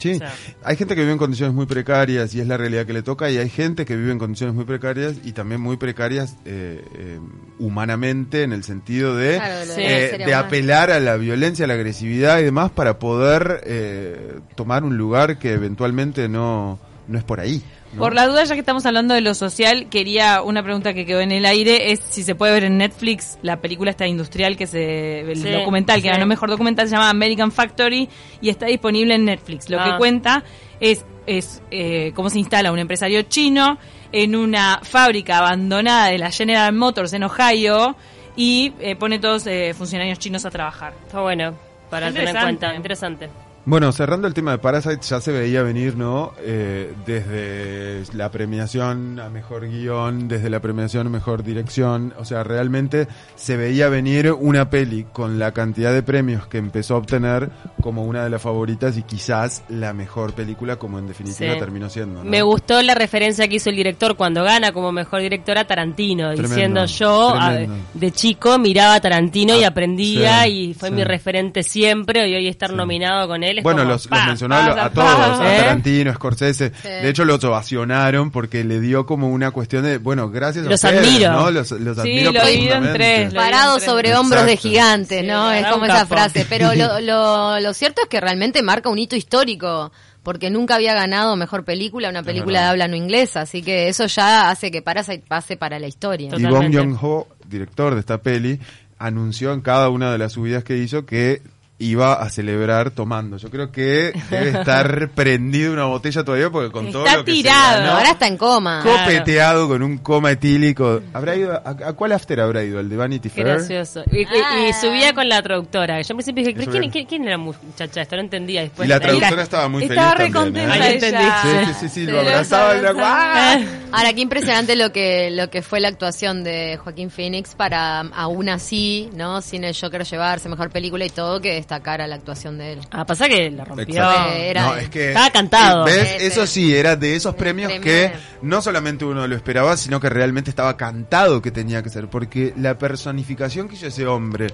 Sí, 0.02 0.14
O 0.14 0.18
sea. 0.18 0.34
hay 0.64 0.76
gente 0.78 0.96
que 0.96 1.02
vive 1.02 1.14
en 1.14 1.20
condiciones 1.20 1.54
muy 1.54 1.68
precarias 1.68 2.34
y 2.34 2.42
es 2.42 2.48
la 2.48 2.58
realidad 2.58 2.88
que 2.88 2.94
le 2.94 3.04
toca 3.04 3.30
y 3.30 3.38
hay 3.38 3.50
gente 3.50 3.86
que 3.86 3.96
vive 3.96 4.12
en 4.12 4.18
condiciones 4.18 4.56
muy 4.56 4.66
precarias 4.66 5.18
y 5.24 5.34
también 5.34 5.62
muy 5.62 5.78
precarias 5.78 6.36
eh, 6.44 6.84
eh, 6.96 7.20
humanamente 7.60 8.42
en 8.42 8.52
el 8.52 8.64
sentido 8.64 9.16
de, 9.16 9.36
Claro, 9.36 9.72
eh, 9.78 10.24
de 10.26 10.34
apelar 10.34 10.90
a 10.90 11.00
la 11.00 11.18
violencia, 11.18 11.66
a 11.66 11.68
la 11.68 11.76
agresividad 11.76 12.40
y 12.40 12.44
demás 12.44 12.72
para 12.72 12.98
poder 12.98 13.62
eh, 13.66 14.40
tomar 14.56 14.84
un 14.84 14.98
lugar 14.98 15.38
que 15.38 15.54
eventualmente 15.54 16.28
no, 16.28 16.80
no 17.08 17.18
es 17.20 17.24
por 17.24 17.40
ahí. 17.40 17.62
¿No? 17.94 18.00
Por 18.00 18.14
la 18.14 18.28
duda, 18.28 18.44
ya 18.44 18.54
que 18.54 18.60
estamos 18.60 18.86
hablando 18.86 19.14
de 19.14 19.22
lo 19.22 19.34
social, 19.34 19.88
quería 19.90 20.42
una 20.42 20.64
pregunta 20.64 20.94
que 20.94 21.06
quedó 21.06 21.20
en 21.22 21.32
el 21.32 21.46
aire, 21.46 21.92
es 21.92 22.00
si 22.10 22.24
se 22.24 22.36
puede 22.36 22.54
ver 22.54 22.64
en 22.64 22.78
Netflix 22.78 23.38
la 23.42 23.62
película 23.62 23.92
esta 23.92 24.08
industrial 24.08 24.56
que 24.58 24.68
se, 24.68 25.22
el 25.22 25.36
Sí, 25.42 25.50
documental 25.50 25.98
que 25.98 26.04
sí. 26.04 26.08
ganó 26.10 26.26
mejor 26.26 26.50
documental 26.50 26.88
se 26.88 26.94
llama 26.96 27.10
American 27.10 27.52
Factory 27.52 28.08
y 28.42 28.50
está 28.50 28.66
disponible 28.68 29.16
en 29.16 29.26
Netflix. 29.26 29.70
Lo 29.70 29.80
Ah. 29.80 29.92
que 29.92 29.98
cuenta 29.98 30.44
es, 30.80 31.06
es 31.28 31.62
eh, 31.72 32.12
cómo 32.16 32.30
se 32.30 32.40
instala 32.40 32.72
un 32.72 32.80
empresario 32.80 33.22
chino 33.24 33.78
en 34.12 34.36
una 34.36 34.80
fábrica 34.84 35.38
abandonada 35.40 36.08
de 36.08 36.18
la 36.18 36.32
General 36.32 36.74
Motors 36.74 37.14
en 37.14 37.24
Ohio 37.24 37.96
y 38.36 38.74
eh, 38.80 38.96
pone 38.96 39.20
todos 39.20 39.46
eh, 39.48 39.74
funcionarios 39.74 40.18
chinos 40.20 40.46
a 40.46 40.50
trabajar. 40.50 40.94
Está 41.06 41.22
bueno 41.22 41.54
para 41.90 42.12
tener 42.12 42.30
en 42.36 42.42
cuenta. 42.42 42.74
Interesante. 42.76 43.30
Bueno, 43.64 43.92
cerrando 43.92 44.28
el 44.28 44.34
tema 44.34 44.52
de 44.54 44.58
Parasite, 44.58 45.02
ya 45.04 45.22
se 45.22 45.32
veía 45.32 45.62
venir, 45.62 45.96
¿no? 45.96 46.34
Eh, 46.40 46.94
desde 47.06 48.02
la 48.18 48.32
premiación 48.32 49.20
a 49.20 49.30
mejor 49.30 49.68
guion, 49.70 50.28
desde 50.28 50.50
la 50.50 50.60
premiación 50.60 51.06
a 51.06 51.10
mejor 51.12 51.44
dirección. 51.44 52.12
O 52.18 52.26
sea, 52.26 52.44
realmente 52.44 53.08
se 53.36 53.58
veía 53.58 53.88
venir 53.88 54.32
una 54.32 54.72
peli 54.72 55.06
con 55.14 55.38
la 55.38 55.52
cantidad 55.52 55.94
de 55.94 56.02
premios 56.02 56.48
que 56.48 56.58
empezó 56.58 56.96
a 56.96 56.98
obtener 56.98 57.52
como 57.84 58.04
una 58.04 58.24
de 58.24 58.32
las 58.32 58.42
favoritas 58.42 58.98
y 58.98 59.04
quizás 59.04 59.64
la 59.70 59.94
mejor 59.94 60.34
película, 60.34 60.78
como 60.78 60.98
en 60.98 61.06
definitiva 61.08 61.54
Sí. 61.54 61.60
terminó 61.60 61.88
siendo. 61.88 62.24
¿no? 62.24 62.30
Me 62.30 62.42
gustó 62.42 62.82
la 62.82 62.96
referencia 62.96 63.48
que 63.48 63.58
hizo 63.58 63.70
el 63.70 63.76
director 63.76 64.16
cuando 64.16 64.44
gana 64.44 64.72
como 64.72 64.92
mejor 64.92 65.22
directora 65.22 65.68
Tarantino, 65.68 66.30
Tremendo, 66.34 66.48
diciendo 66.56 66.86
yo 66.86 67.30
a- 67.36 67.60
de 67.94 68.12
chico 68.12 68.58
miraba 68.58 68.96
a 68.96 69.02
Tarantino 69.02 69.56
y 69.56 69.64
Ah, 69.64 69.68
aprendía 69.68 70.44
sí, 70.46 70.50
y 70.70 70.74
fue 70.74 70.90
sí. 70.90 70.96
mi 70.96 71.04
referente 71.04 71.62
siempre 71.62 72.28
y 72.28 72.34
hoy 72.34 72.48
estar 72.48 72.74
nominado 72.74 73.28
con 73.28 73.44
él 73.44 73.51
es 73.60 73.64
Bueno, 73.64 73.80
como, 73.82 73.92
los, 73.92 74.02
los 74.04 74.08
pa, 74.08 74.26
a, 74.56 74.86
a 74.86 74.90
todos, 74.90 75.06
pa, 75.08 75.36
a. 75.36 75.58
Tarantino, 75.58 76.14
Scorsese. 76.14 76.72
Sí. 76.82 76.88
De 76.88 77.10
hecho, 77.10 77.26
los 77.26 77.44
ovacionaron 77.44 78.32
porque 78.32 78.64
le 78.64 78.80
dio 78.80 79.06
como 79.06 79.30
una 79.30 79.52
cuestión 79.52 79.84
de, 79.84 79.98
bueno, 79.98 80.30
gracias 80.30 80.66
a 80.66 80.70
Los 80.70 80.84
ustedes, 80.84 81.06
admiro. 81.06 81.32
¿no? 81.34 81.52
Los, 81.52 81.72
los 81.72 81.98
Sí, 81.98 82.02
admiro 82.02 82.32
lo 82.32 82.48
en 82.48 82.94
tres, 82.94 83.34
Parado 83.34 83.80
sobre 83.80 84.16
hombros 84.16 84.46
de 84.46 84.58
gigantes, 84.58 85.22
Sí, 85.22 85.28
¿no? 85.28 85.52
es 85.52 85.66
como 85.68 85.86
esa 85.86 86.06
frase. 86.06 86.46
Pero 86.50 86.74
lo, 86.76 87.00
lo, 87.02 87.60
lo 87.60 87.74
cierto 87.74 88.02
es 88.04 88.10
que 88.10 88.20
realmente 88.22 88.62
marca 88.62 88.90
un 88.90 89.00
hito 89.00 89.16
histórico, 89.16 89.92
porque 90.24 90.50
nunca 90.50 90.76
había 90.76 90.94
ganado 90.94 91.36
mejor 91.36 91.64
película, 91.66 92.10
una 92.10 92.24
película 92.24 92.62
de 92.62 92.66
habla 92.68 92.88
no 92.88 92.96
inglesa, 92.96 93.42
así 93.42 93.62
que 93.62 93.88
eso 93.88 94.06
ya 94.06 94.50
hace 94.50 94.70
que 94.72 94.82
Parasite 94.82 95.24
pase 95.28 95.58
para 95.58 95.80
la 95.80 95.88
historia. 95.88 96.30
Y. 96.38 96.46
Bong 96.46 96.74
Joon-ho, 96.74 97.28
director 97.48 97.94
de 97.96 98.00
esta 98.02 98.20
peli, 98.20 98.60
anunció 99.00 99.52
en 99.54 99.62
cada 99.62 99.90
una 99.90 100.12
de 100.12 100.18
las 100.20 100.34
subidas 100.34 100.64
que 100.64 100.78
hizo 100.78 101.06
que 101.06 101.42
iba 101.82 102.14
a 102.14 102.30
celebrar 102.30 102.92
tomando. 102.92 103.38
Yo 103.38 103.50
creo 103.50 103.72
que 103.72 104.14
debe 104.30 104.50
estar 104.60 105.10
prendido 105.10 105.74
una 105.74 105.86
botella 105.86 106.24
todavía 106.24 106.50
porque 106.50 106.72
con 106.72 106.92
todo 106.92 107.06
Está 107.06 107.18
lo 107.18 107.26
que 107.26 107.32
se 107.32 107.38
tirado. 107.38 107.82
ganó, 107.82 107.92
Ahora 107.98 108.12
está 108.12 108.28
en 108.28 108.38
coma. 108.38 108.82
Co- 108.84 108.92
copeteado 108.92 109.68
con 109.68 109.84
un 109.84 109.98
coma 109.98 110.32
etílico. 110.32 111.02
¿Habrá 111.14 111.36
ido 111.36 111.54
a, 111.54 111.70
a 111.70 111.94
cuál 111.94 112.12
after 112.14 112.40
habrá 112.40 112.64
ido? 112.64 112.80
¿El 112.80 112.90
de 112.90 112.96
Vanity 112.98 113.30
Fair? 113.30 113.48
gracioso. 113.48 114.04
Y, 114.12 114.20
y- 114.20 114.22
y 114.22 114.70
Ah. 114.70 114.74
subía 114.80 115.14
con 115.14 115.28
la 115.28 115.42
traductora. 115.42 116.00
Yo 116.02 116.14
al 116.14 116.16
principio 116.18 116.44
dije, 116.46 116.70
¿quién, 116.70 116.90
quién, 116.92 117.06
quién 117.06 117.22
era 117.24 117.32
la 117.32 117.38
muchacha? 117.38 118.02
Esto 118.02 118.16
no 118.16 118.22
entendía 118.22 118.62
después. 118.62 118.88
Y 118.88 118.90
la 118.90 119.00
traductora 119.00 119.42
estaba 119.44 119.68
muy 119.68 119.84
Estaba 119.84 120.16
feliz 120.16 120.34
también. 120.34 120.70
recontenta 120.70 120.90
¿eh? 120.90 120.98
Ella. 121.08 121.66
Sí, 121.74 121.74
sí, 121.82 121.90
sí, 121.90 122.06
lo 122.06 122.20
abrazaba 122.20 122.76
y 122.76 122.80
era 122.80 122.94
Ah. 122.98 123.60
Ahora, 123.92 124.14
qué 124.14 124.22
impresionante 124.22 124.76
lo 124.76 124.92
que 124.92 125.32
lo 125.32 125.50
que 125.50 125.62
fue 125.62 125.80
la 125.80 125.88
actuación 125.90 126.44
de 126.44 126.78
Joaquín 126.78 127.10
Phoenix 127.10 127.56
para 127.56 128.02
aún 128.02 128.50
así, 128.50 129.10
¿no? 129.16 129.42
Sin 129.42 129.64
el 129.64 129.76
Joker 129.76 130.04
llevarse 130.06 130.48
mejor 130.50 130.70
película 130.70 131.06
y 131.06 131.10
todo, 131.10 131.42
que 131.42 131.58
destacara 131.72 132.06
la 132.06 132.16
actuación 132.16 132.58
de 132.58 132.74
él. 132.74 132.80
Ah, 132.92 133.06
pasa 133.06 133.30
que 133.30 133.50
la 133.50 133.64
rompió. 133.64 133.86
Exacto. 133.88 134.34
Era- 134.34 134.66
no, 134.66 134.76
es 134.76 134.90
que 134.90 135.08
Estaba 135.10 135.30
cantado. 135.32 135.88
Eso 135.88 136.46
sí, 136.46 136.76
era 136.76 136.96
de 136.98 137.16
esos 137.16 137.34
premios 137.36 137.72
premio 137.72 137.82
que 137.84 138.12
no 138.42 138.62
solamente 138.62 139.06
uno 139.06 139.26
lo 139.28 139.36
esperaba, 139.36 139.78
sino 139.78 140.00
que 140.00 140.10
realmente 140.10 140.50
estaba 140.50 140.76
cantado 140.76 141.42
que 141.42 141.52
tenía 141.52 141.82
que 141.82 141.90
ser, 141.90 142.10
porque 142.10 142.54
la 142.58 142.78
personificación 142.78 143.70
que 143.70 143.76
hizo 143.76 143.88
ese 143.88 144.06
hombre, 144.06 144.48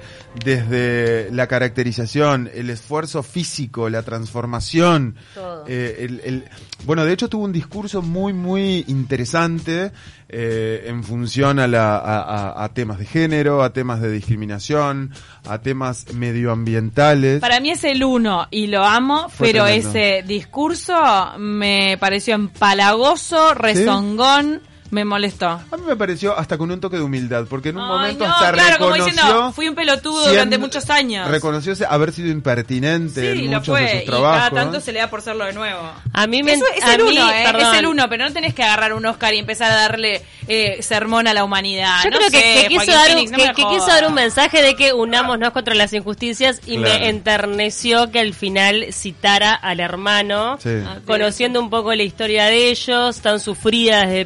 desde 0.46 1.30
la 1.32 1.48
caracterización, 1.48 2.50
el 2.54 2.70
esfuerzo 2.70 3.24
físico, 3.24 3.90
la 3.90 4.04
transformación, 4.04 5.16
Todo. 5.34 5.66
eh, 5.68 5.96
el, 6.00 6.22
el- 6.24 6.44
bueno, 6.86 7.04
de 7.04 7.14
hecho 7.14 7.28
tuvo 7.30 7.46
un 7.46 7.52
discurso 7.54 8.02
muy, 8.04 8.34
muy 8.34 8.86
interesante 8.88 9.92
eh, 10.30 10.84
en 10.88 11.04
función 11.04 11.58
a, 11.60 11.68
la, 11.68 12.54
a, 12.62 12.70
temas 12.74 13.00
de 13.00 13.06
género, 13.06 13.64
a 13.64 13.72
temas 13.72 14.02
de 14.02 14.12
discriminación, 14.12 15.12
a 15.48 15.60
temas 15.60 16.14
medioambientales. 16.14 17.40
Para 17.40 17.62
mí 17.62 17.72
es 17.72 17.84
el 17.86 18.04
uno 18.04 18.48
y 18.52 18.68
lo 18.68 18.84
amo, 18.84 19.30
Fue 19.30 19.48
pero 19.48 19.64
tremendo. 19.64 19.90
ese 19.90 20.24
discurso 20.28 20.94
me 21.38 21.98
pareció 21.98 22.36
empalagoso, 22.36 23.54
rezongón, 23.54 24.62
me 24.92 25.04
molestó. 25.06 25.48
A 25.48 25.78
mí 25.78 25.84
me 25.86 25.96
pareció 25.96 26.38
hasta 26.38 26.58
con 26.58 26.72
un 26.72 26.80
toque 26.80 26.98
de 26.98 27.04
humildad, 27.04 27.46
porque 27.50 27.70
en 27.70 27.78
un 27.78 27.84
Ay, 27.84 27.90
momento 27.90 28.28
no, 28.28 28.34
hasta 28.34 28.52
claro, 28.54 28.78
como 28.78 28.92
reconoció... 28.94 29.22
diciendo, 29.24 29.52
fui 29.54 29.68
un 29.70 29.76
pelotudo 29.76 30.14
siendo- 30.22 30.32
durante 30.32 30.58
muchos 30.58 30.90
años. 30.90 31.28
Reconoció 31.30 31.74
haber 31.90 32.12
sido 32.14 32.30
impertinente 32.30 33.22
Sí, 33.34 33.40
en 33.46 33.52
lo 33.52 33.60
muchos 33.60 33.76
de 33.78 33.82
fue. 33.84 33.92
sus 33.92 34.02
Y 34.04 34.06
trabajos. 34.06 34.38
cada 34.50 34.50
tanto 34.64 34.80
se 34.80 34.92
le 34.94 35.00
da 35.00 35.10
por 35.10 35.22
serlo 35.22 35.46
de 35.46 35.54
nuevo. 35.54 35.82
A 36.14 36.28
mí 36.28 36.44
me... 36.44 36.54
Eso 36.54 36.66
es 36.76 36.84
a 36.84 36.96
el 36.96 37.04
mí, 37.04 37.12
uno, 37.18 37.32
¿eh? 37.32 37.44
Es 37.60 37.78
el 37.80 37.86
uno, 37.88 38.06
pero 38.10 38.26
no 38.26 38.34
tenés 38.34 38.54
que 38.54 38.64
agarrar 38.64 38.94
un 38.94 39.06
Oscar 39.06 39.34
y 39.34 39.40
empezar 39.40 39.72
a 39.72 39.76
darle 39.76 40.24
eh, 40.48 40.82
sermón 40.82 41.28
a 41.28 41.34
la 41.34 41.44
humanidad. 41.44 42.04
Yo 42.04 42.10
No 42.10 42.18
creo 42.18 42.30
que, 42.32 42.40
sé, 42.40 42.62
que 42.64 42.68
quiso 42.70 42.86
Joaquín 42.86 42.94
dar 42.94 43.08
un, 43.10 43.14
Phoenix, 43.16 43.32
no 43.32 43.38
que, 43.38 43.44
que 43.54 43.68
quiso 43.68 43.88
dar 43.88 44.08
un 44.08 44.14
mensaje 44.14 44.62
de 44.62 44.76
que 44.76 44.94
unámonos 44.94 45.52
contra 45.52 45.76
las 45.76 45.94
injusticias 45.94 46.62
y 46.66 46.78
Claro. 46.78 47.00
me 47.00 47.10
enterneció 47.10 48.12
que 48.12 48.20
al 48.20 48.34
final 48.34 48.88
citara 48.92 49.54
al 49.54 49.80
hermano, 49.80 50.58
Sí. 50.62 50.70
Ah, 50.86 51.00
conociendo 51.06 51.60
un 51.60 51.70
poco 51.70 51.94
la 51.94 52.04
historia 52.04 52.46
de 52.46 52.70
ellos, 52.70 53.20
tan 53.22 53.40
sufrida 53.40 54.06
desde 54.06 54.26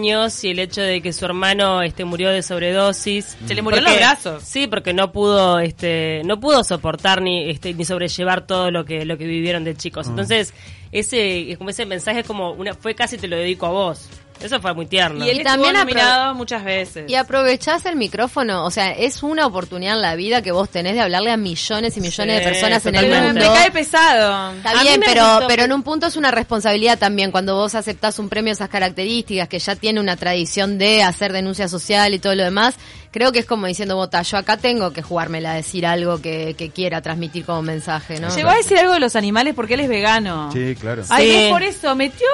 pequeños 0.00 0.44
y 0.44 0.50
el 0.50 0.58
hecho 0.58 0.80
de 0.82 1.00
que 1.02 1.12
su 1.12 1.24
hermano 1.24 1.82
este 1.82 2.04
murió 2.04 2.30
de 2.30 2.42
sobredosis. 2.42 3.36
Se 3.46 3.54
le 3.54 3.62
murió 3.62 3.78
en 3.78 3.84
Porque- 3.84 4.00
los 4.00 4.08
brazos. 4.08 4.42
Sí, 4.44 4.66
porque 4.66 4.92
no 4.94 5.12
pudo 5.12 5.58
este 5.60 6.22
no 6.24 6.40
pudo 6.40 6.64
soportar 6.64 7.22
ni 7.22 7.50
este 7.50 7.74
ni 7.74 7.84
sobrellevar 7.84 8.46
todo 8.46 8.70
lo 8.70 8.84
que 8.84 9.04
lo 9.04 9.16
que 9.18 9.26
vivieron 9.26 9.64
de 9.64 9.74
chicos. 9.76 10.06
Ah. 10.06 10.10
Entonces, 10.10 10.54
ese 10.92 11.54
como 11.58 11.70
ese 11.70 11.86
mensaje 11.86 12.24
como 12.24 12.52
una 12.52 12.74
fue 12.74 12.94
casi 12.94 13.18
te 13.18 13.28
lo 13.28 13.36
dedico 13.36 13.66
a 13.66 13.70
vos. 13.70 14.08
Eso 14.40 14.60
fue 14.60 14.72
muy 14.74 14.86
tierno. 14.86 15.24
Y 15.24 15.28
él 15.30 15.38
estuvo 15.38 15.52
también 15.52 15.74
apro- 15.76 15.78
nominado 15.80 16.34
muchas 16.34 16.64
veces. 16.64 17.10
Y 17.10 17.14
aprovechás 17.14 17.84
el 17.86 17.96
micrófono, 17.96 18.64
o 18.64 18.70
sea, 18.70 18.90
es 18.92 19.22
una 19.22 19.46
oportunidad 19.46 19.96
en 19.96 20.02
la 20.02 20.14
vida 20.16 20.42
que 20.42 20.52
vos 20.52 20.68
tenés 20.70 20.94
de 20.94 21.00
hablarle 21.02 21.30
a 21.30 21.36
millones 21.36 21.96
y 21.96 22.00
millones 22.00 22.38
Sí, 22.38 22.44
de 22.44 22.50
personas 22.50 22.86
en 22.86 22.94
el 22.94 23.10
mundo. 23.10 23.40
me 23.40 23.46
cae 23.58 23.70
pesado. 23.70 24.52
Está 24.54 24.70
A 24.70 24.82
bien, 24.82 25.00
pero, 25.04 25.40
pero 25.48 25.64
en 25.64 25.72
un 25.72 25.82
punto 25.82 26.06
es 26.06 26.16
una 26.16 26.30
responsabilidad 26.30 26.98
también 26.98 27.30
cuando 27.30 27.54
vos 27.56 27.74
aceptás 27.74 28.18
un 28.18 28.28
premio 28.28 28.50
de 28.50 28.54
esas 28.54 28.68
características, 28.68 29.48
que 29.48 29.58
ya 29.58 29.76
tiene 29.76 30.00
una 30.00 30.16
tradición 30.16 30.78
de 30.78 31.02
hacer 31.02 31.32
denuncia 31.32 31.68
social 31.68 32.14
y 32.14 32.18
todo 32.18 32.34
lo 32.34 32.44
demás. 32.44 32.74
Creo 33.12 33.32
que 33.32 33.40
es 33.40 33.46
como 33.46 33.66
diciendo, 33.66 33.96
vota, 33.96 34.22
yo 34.22 34.36
acá 34.36 34.56
tengo 34.56 34.92
que 34.92 35.02
jugármela 35.02 35.52
a 35.52 35.54
decir 35.54 35.84
algo 35.84 36.22
que, 36.22 36.54
que 36.56 36.70
quiera 36.70 37.02
transmitir 37.02 37.44
como 37.44 37.60
mensaje, 37.60 38.20
¿no? 38.20 38.34
Llegó 38.34 38.50
a 38.50 38.54
decir 38.54 38.78
algo 38.78 38.94
de 38.94 39.00
los 39.00 39.16
animales 39.16 39.54
porque 39.54 39.74
él 39.74 39.80
es 39.80 39.88
vegano. 39.88 40.50
Sí, 40.52 40.76
claro. 40.80 41.02
Ay, 41.08 41.28
Sí. 41.28 41.36
es 41.36 41.50
por 41.50 41.62
eso, 41.64 41.94
metió, 41.96 42.28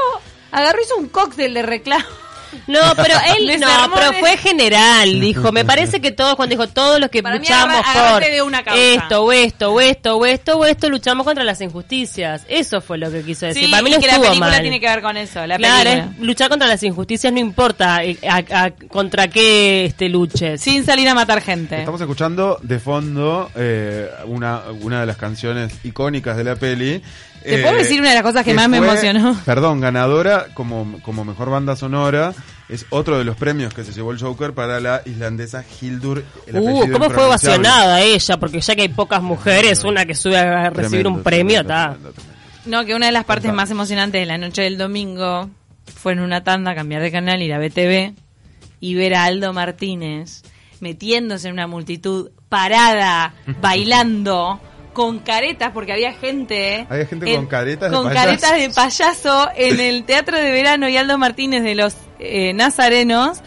agarró 0.52 0.78
hizo 0.82 0.96
un 0.96 1.08
cóctel 1.08 1.54
de 1.54 1.62
reclamo. 1.62 2.04
No, 2.68 2.78
pero 2.94 3.16
él 3.36 3.60
no, 3.60 3.66
pero 3.92 4.12
fue 4.14 4.36
general, 4.38 5.20
dijo. 5.20 5.50
Me 5.52 5.64
parece 5.64 6.00
que 6.00 6.12
todos, 6.12 6.36
cuando 6.36 6.54
dijo 6.54 6.68
todos 6.68 7.00
los 7.00 7.10
que 7.10 7.20
Para 7.22 7.34
mí 7.34 7.40
luchamos 7.40 7.76
agarra- 7.84 8.12
por 8.20 8.24
de 8.30 8.40
una 8.40 8.60
esto, 8.60 9.24
o 9.24 9.32
esto, 9.32 9.72
o 9.72 9.80
esto, 9.80 10.16
o 10.16 10.24
esto, 10.24 10.56
o 10.58 10.64
esto, 10.64 10.88
luchamos 10.88 11.26
contra 11.26 11.42
las 11.44 11.60
injusticias. 11.60 12.44
Eso 12.48 12.80
fue 12.80 12.98
lo 12.98 13.10
que 13.10 13.22
quiso 13.24 13.46
decir. 13.46 13.64
Sí, 13.64 13.70
Para 13.70 13.82
mí 13.82 13.90
y 13.90 13.94
no 13.94 14.00
que 14.00 14.06
la 14.06 14.12
estuvo 14.12 14.28
película 14.28 14.50
mal. 14.52 14.60
tiene 14.62 14.80
que 14.80 14.86
ver 14.88 15.02
con 15.02 15.16
eso. 15.16 15.44
La 15.46 15.56
claro, 15.58 15.90
película. 15.90 16.12
es 16.18 16.20
luchar 16.24 16.48
contra 16.48 16.68
las 16.68 16.82
injusticias 16.84 17.32
no 17.32 17.40
importa 17.40 18.04
eh, 18.04 18.16
a- 18.28 18.64
a- 18.64 18.70
contra 18.88 19.28
qué 19.28 19.84
este 19.86 20.08
luches. 20.08 20.60
Sin 20.60 20.84
salir 20.86 21.08
a 21.08 21.14
matar 21.14 21.42
gente. 21.42 21.80
Estamos 21.80 22.00
escuchando 22.00 22.58
de 22.62 22.78
fondo 22.78 23.50
eh, 23.56 24.08
una, 24.26 24.62
una 24.80 25.00
de 25.00 25.06
las 25.06 25.16
canciones 25.16 25.72
icónicas 25.82 26.36
de 26.36 26.44
la 26.44 26.54
peli. 26.56 27.02
¿Te 27.46 27.62
puedo 27.62 27.76
decir 27.76 28.00
una 28.00 28.10
de 28.10 28.14
las 28.16 28.22
cosas 28.22 28.44
que 28.44 28.54
más 28.54 28.68
me 28.68 28.78
fue, 28.78 28.88
emocionó? 28.88 29.40
Perdón, 29.44 29.80
ganadora 29.80 30.48
como, 30.54 31.00
como 31.02 31.24
mejor 31.24 31.50
banda 31.50 31.76
sonora. 31.76 32.34
Es 32.68 32.84
otro 32.90 33.16
de 33.16 33.24
los 33.24 33.36
premios 33.36 33.72
que 33.72 33.84
se 33.84 33.92
llevó 33.92 34.10
el 34.10 34.18
Joker 34.18 34.52
para 34.52 34.80
la 34.80 35.02
islandesa 35.04 35.64
Hildur. 35.80 36.24
el 36.48 36.56
Uh, 36.56 36.90
cómo 36.90 37.10
fue 37.10 37.24
ovacionada 37.24 38.00
ella, 38.00 38.38
porque 38.38 38.60
ya 38.60 38.74
que 38.74 38.82
hay 38.82 38.88
pocas 38.88 39.22
mujeres, 39.22 39.84
una 39.84 40.04
que 40.04 40.16
sube 40.16 40.36
a 40.36 40.70
recibir 40.70 41.02
Tremendo, 41.02 41.10
un 41.10 41.22
premio, 41.22 41.60
está. 41.60 41.96
No, 42.64 42.84
que 42.84 42.96
una 42.96 43.06
de 43.06 43.12
las 43.12 43.24
partes 43.24 43.44
Contame. 43.44 43.62
más 43.62 43.70
emocionantes 43.70 44.20
de 44.20 44.26
la 44.26 44.36
noche 44.36 44.62
del 44.62 44.76
domingo 44.76 45.48
fue 45.94 46.12
en 46.14 46.20
una 46.20 46.42
tanda 46.42 46.74
cambiar 46.74 47.02
de 47.02 47.12
canal, 47.12 47.40
ir 47.40 47.54
a 47.54 47.58
BTV 47.60 48.14
y 48.80 48.94
ver 48.96 49.14
a 49.14 49.24
Aldo 49.24 49.52
Martínez 49.52 50.42
metiéndose 50.80 51.48
en 51.48 51.54
una 51.54 51.66
multitud 51.66 52.30
parada, 52.48 53.34
bailando, 53.60 54.60
con 54.96 55.18
caretas, 55.18 55.72
porque 55.74 55.92
había 55.92 56.14
gente. 56.14 56.86
Había 56.88 57.04
gente 57.04 57.34
con 57.36 57.46
caretas 57.46 57.90
de 57.90 57.96
con 57.98 58.06
payaso. 58.06 58.24
caretas 58.26 58.52
de 58.58 58.70
payaso 58.70 59.50
en 59.54 59.78
el 59.78 60.04
Teatro 60.04 60.38
de 60.38 60.50
Verano 60.50 60.88
y 60.88 60.96
Aldo 60.96 61.18
Martínez 61.18 61.62
de 61.62 61.74
los 61.74 61.94
eh, 62.18 62.54
Nazarenos. 62.54 63.42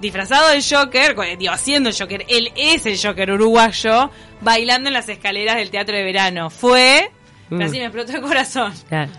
Disfrazado 0.00 0.50
de 0.50 0.60
Joker, 0.62 1.14
con- 1.14 1.38
digo, 1.38 1.50
haciendo 1.52 1.88
el 1.88 1.96
Joker, 1.98 2.26
él 2.28 2.52
es 2.56 2.84
el 2.84 2.98
Joker 3.02 3.30
uruguayo, 3.30 4.10
bailando 4.42 4.88
en 4.88 4.92
las 4.94 5.08
escaleras 5.08 5.56
del 5.56 5.70
Teatro 5.70 5.96
de 5.96 6.02
Verano. 6.02 6.50
Fue, 6.50 7.10
Mm. 7.48 7.62
así 7.62 7.78
me 7.78 7.84
explotó 7.86 8.12
el 8.12 8.20
corazón. 8.20 8.72
Claro. 8.88 9.10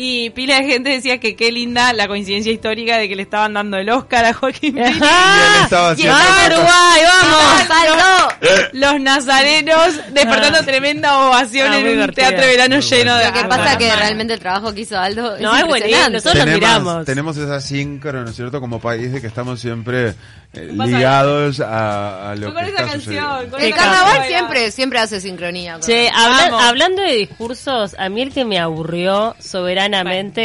Y 0.00 0.30
pila 0.30 0.60
de 0.60 0.64
gente 0.64 0.90
decía 0.90 1.18
que 1.18 1.34
qué 1.34 1.50
linda 1.50 1.92
la 1.92 2.06
coincidencia 2.06 2.52
histórica 2.52 2.96
de 2.98 3.08
que 3.08 3.16
le 3.16 3.22
estaban 3.22 3.52
dando 3.54 3.76
el 3.78 3.90
Oscar 3.90 4.24
a 4.24 4.32
Joaquín 4.32 4.74
Phoenix. 4.74 4.96
Y 4.96 5.02
él 5.02 5.62
estaba 5.64 5.90
haciendo 5.90 6.14
¡Ah, 6.16 6.24
fotos. 6.44 6.58
Uruguay, 6.58 7.02
vamos! 7.04 7.70
¡Aldo! 7.70 8.68
Los 8.74 9.00
nazarenos 9.00 9.96
despertando 10.12 10.58
Ah. 10.60 10.64
tremenda 10.64 11.18
ovación 11.28 11.72
Ah, 11.72 11.78
en 11.80 12.00
un 12.00 12.10
teatro 12.12 12.40
de 12.40 12.46
verano 12.46 12.78
lleno 12.80 13.16
de 13.16 13.24
Lo 13.26 13.32
que 13.32 13.38
Ah, 13.40 13.48
pasa 13.48 13.76
que 13.78 13.94
realmente 13.96 14.34
el 14.34 14.40
trabajo 14.40 14.72
que 14.72 14.82
hizo 14.82 14.98
Aldo 14.98 15.34
es 15.36 15.42
No, 15.42 15.56
es 15.56 15.64
buenísimo. 15.66 16.08
Nosotros 16.10 16.34
nos 16.36 16.44
tenemos, 16.44 16.60
miramos. 16.60 17.04
tenemos 17.04 17.36
esa 17.36 17.60
síncro, 17.60 18.22
¿no 18.22 18.30
es 18.30 18.36
cierto? 18.36 18.60
Como 18.60 18.80
país 18.80 19.12
de 19.12 19.20
que 19.20 19.26
estamos 19.26 19.60
siempre 19.60 20.14
eh, 20.54 20.70
ligados 20.72 21.60
a, 21.60 22.30
a 22.30 22.34
lo 22.36 22.54
con 22.54 22.64
que 22.64 22.70
esa 22.70 22.80
está 22.82 22.82
canción, 22.92 23.00
sucediendo. 23.24 23.50
con 23.50 23.60
El 23.60 23.66
esa 23.68 23.76
carnaval 23.76 24.26
siempre, 24.26 24.70
siempre 24.70 24.98
hace 25.00 25.20
sincronía. 25.20 25.72
con- 25.74 25.82
Che, 25.82 26.08
habla- 26.08 26.50
Vamos. 26.50 26.62
hablando 26.62 27.02
de 27.02 27.12
discursos, 27.14 27.94
a 27.98 28.08
mí 28.08 28.22
el 28.22 28.32
que 28.32 28.44
me 28.44 28.58
aburrió 28.58 29.34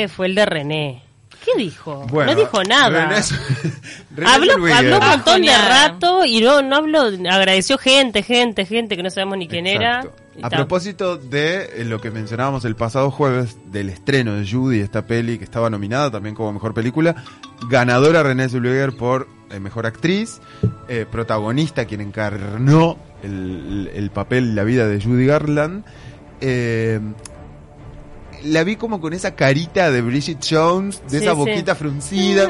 fue 0.09 0.27
el 0.27 0.35
de 0.35 0.45
René. 0.45 1.03
¿Qué 1.43 1.51
dijo? 1.61 2.05
Bueno, 2.09 2.31
no 2.31 2.39
dijo 2.39 2.63
nada. 2.63 3.07
René 3.07 3.19
es- 3.19 3.31
René 4.15 4.29
habló, 4.31 4.53
habló 4.73 4.99
un 4.99 5.07
montón 5.07 5.41
de 5.41 5.57
rato 5.57 6.25
y 6.25 6.39
no, 6.39 6.61
no 6.61 6.77
habló, 6.77 7.01
agradeció 7.29 7.77
gente, 7.77 8.23
gente, 8.23 8.65
gente 8.65 8.95
que 8.95 9.03
no 9.03 9.09
sabemos 9.09 9.37
ni 9.37 9.47
quién 9.49 9.67
Exacto. 9.67 10.13
era. 10.37 10.47
A 10.47 10.49
propósito 10.49 11.17
de 11.17 11.81
eh, 11.81 11.83
lo 11.85 11.99
que 12.01 12.09
mencionábamos 12.11 12.63
el 12.65 12.75
pasado 12.75 13.11
jueves, 13.11 13.57
del 13.65 13.89
estreno 13.89 14.33
de 14.35 14.49
Judy, 14.49 14.79
esta 14.79 15.05
peli 15.05 15.37
que 15.37 15.43
estaba 15.43 15.69
nominada 15.69 16.09
también 16.09 16.33
como 16.33 16.53
mejor 16.53 16.73
película, 16.73 17.13
ganadora 17.69 18.23
Renée 18.23 18.47
Zellweger 18.49 18.93
por 18.95 19.27
eh, 19.51 19.59
mejor 19.59 19.85
actriz, 19.85 20.39
eh, 20.87 21.05
protagonista 21.11 21.85
quien 21.85 22.01
encarnó 22.01 22.97
el, 23.21 23.91
el 23.93 24.09
papel, 24.11 24.55
la 24.55 24.63
vida 24.63 24.87
de 24.87 24.99
Judy 25.01 25.25
Garland. 25.27 25.83
eh, 26.41 26.99
la 28.43 28.63
vi 28.63 28.75
como 28.75 28.99
con 29.01 29.13
esa 29.13 29.35
carita 29.35 29.91
de 29.91 30.01
Bridget 30.01 30.39
Jones, 30.47 31.01
de 31.09 31.19
Sí, 31.19 31.23
esa 31.25 31.31
sí. 31.31 31.37
boquita 31.37 31.75
fruncida. 31.75 32.47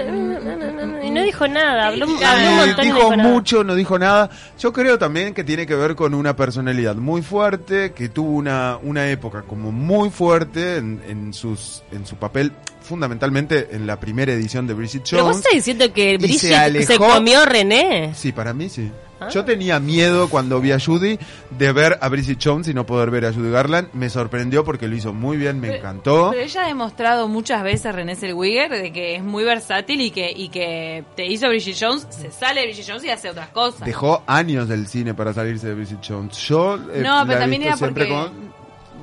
Y 1.04 1.10
no 1.12 1.22
dijo 1.24 1.48
nada, 1.48 1.88
habló, 1.88 2.06
habló 2.06 2.50
un 2.52 2.56
montón 2.58 2.86
dijo 2.86 3.12
mucho, 3.18 3.64
no 3.64 3.76
dijo 3.76 4.00
nada. 4.00 4.30
Yo 4.60 4.72
creo 4.74 4.98
también 4.98 5.34
que 5.34 5.44
tiene 5.44 5.66
que 5.66 5.76
ver 5.76 5.96
con 5.96 6.14
una 6.14 6.36
personalidad 6.36 6.96
muy 6.96 7.22
fuerte, 7.22 7.92
que 7.94 8.10
tuvo 8.10 8.32
una, 8.32 8.78
una 8.82 9.08
época 9.10 9.44
como 9.44 9.72
muy 9.72 10.10
fuerte 10.10 10.78
en, 10.78 11.02
en 11.08 11.34
sus, 11.34 11.84
en 11.92 12.06
su 12.06 12.16
papel, 12.16 12.52
fundamentalmente 12.82 13.70
en 13.72 13.86
la 13.86 14.00
primera 14.00 14.34
edición 14.34 14.66
de 14.68 14.74
Bridget 14.74 15.04
Pero 15.10 15.24
vos 15.24 15.32
Jones. 15.34 15.46
estás 15.46 15.54
diciendo 15.56 15.94
que 15.94 16.14
y 16.14 16.20
se 16.38 16.50
Brigitte 16.50 16.86
se, 16.86 16.98
comió 16.98 17.46
René. 17.46 18.14
Sí, 18.16 18.32
para 18.32 18.54
mí 18.54 18.70
sí. 18.70 18.90
Ah. 19.27 19.30
Yo 19.30 19.46
tenía 19.46 19.80
miedo 19.80 20.30
cuando 20.30 20.60
vi 20.60 20.72
a 20.72 20.80
Judy 20.80 21.18
de 21.51 21.72
ver 21.72 21.98
a 22.01 22.10
Bridget 22.10 22.39
Jones 22.44 22.68
y 22.68 22.74
no 22.74 22.86
poder 22.86 23.10
ver 23.12 23.25
a 23.25 23.34
Judy 23.34 23.50
Garland. 23.51 23.89
Me 23.94 24.10
sorprendió 24.10 24.63
porque 24.63 24.88
lo 24.88 24.96
hizo 24.96 25.13
muy 25.13 25.38
bien, 25.38 25.60
me 25.60 25.68
Pero- 25.68 25.80
encantó. 25.80 26.30
Pero 26.32 26.44
ella 26.44 26.63
ha 26.63 26.68
demostrado 26.68 27.27
muchas 27.27 27.63
veces, 27.63 27.94
René 27.94 28.15
Zellweger, 28.15 28.72
de 28.72 28.92
que 28.92 29.15
es 29.15 29.24
muy 29.24 29.44
versátil 29.44 30.01
y 30.01 30.12
que, 30.12 30.32
y 30.32 30.50
que 30.50 31.03
te 31.15 31.25
hizo 31.25 31.48
Bridget 31.48 31.77
Jones, 31.80 32.08
se 32.10 32.32
sale 32.32 32.62
de 32.62 32.68
Bridget 32.68 32.86
Jones 32.88 33.03
y 33.06 33.10
hace 33.10 33.30
otras 33.30 33.50
cosas. 33.50 33.86
Dejó 33.86 34.24
años 34.27 34.68
del 34.68 34.88
cine 34.88 35.13
para 35.13 35.34
salirse 35.34 35.68
de 35.68 35.75
Bridget 35.75 36.00
Jones. 36.08 36.38
Yo 36.38 36.75
eh, 36.75 37.01
No, 37.03 37.18
la 37.20 37.25
pero 37.25 37.38
he 37.38 37.42
también 37.42 37.63
era 37.63 37.77
siempre 37.77 38.06
porque- 38.08 38.53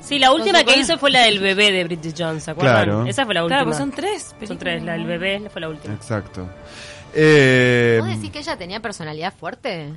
Sí, 0.03 0.19
la 0.19 0.33
última 0.33 0.65
que 0.65 0.79
hizo 0.79 0.97
fue 0.97 1.11
la 1.11 1.25
del 1.25 1.41
bebé 1.41 1.73
de 1.73 1.85
Bridget 1.85 2.15
Jones, 2.19 2.45
¿se 2.45 2.51
acuerdan? 2.53 2.85
Claro. 2.85 3.07
Esa 3.07 3.27
fue 3.27 3.35
la 3.35 3.45
última. 3.45 3.57
Claro, 3.59 3.67
pues 3.67 3.77
son 3.77 3.91
tres. 3.91 4.35
Son 4.47 4.57
tres, 4.59 4.83
la 4.83 4.93
del 4.93 5.05
bebé 5.05 5.43
fue 5.51 5.61
la 5.61 5.69
última. 5.69 5.93
Exacto. 5.95 6.49
Eh, 7.15 7.99
¿Vos 8.01 8.09
decís 8.09 8.31
que 8.31 8.39
ella 8.39 8.57
tenía 8.57 8.81
personalidad 8.81 9.35
fuerte? 9.35 9.93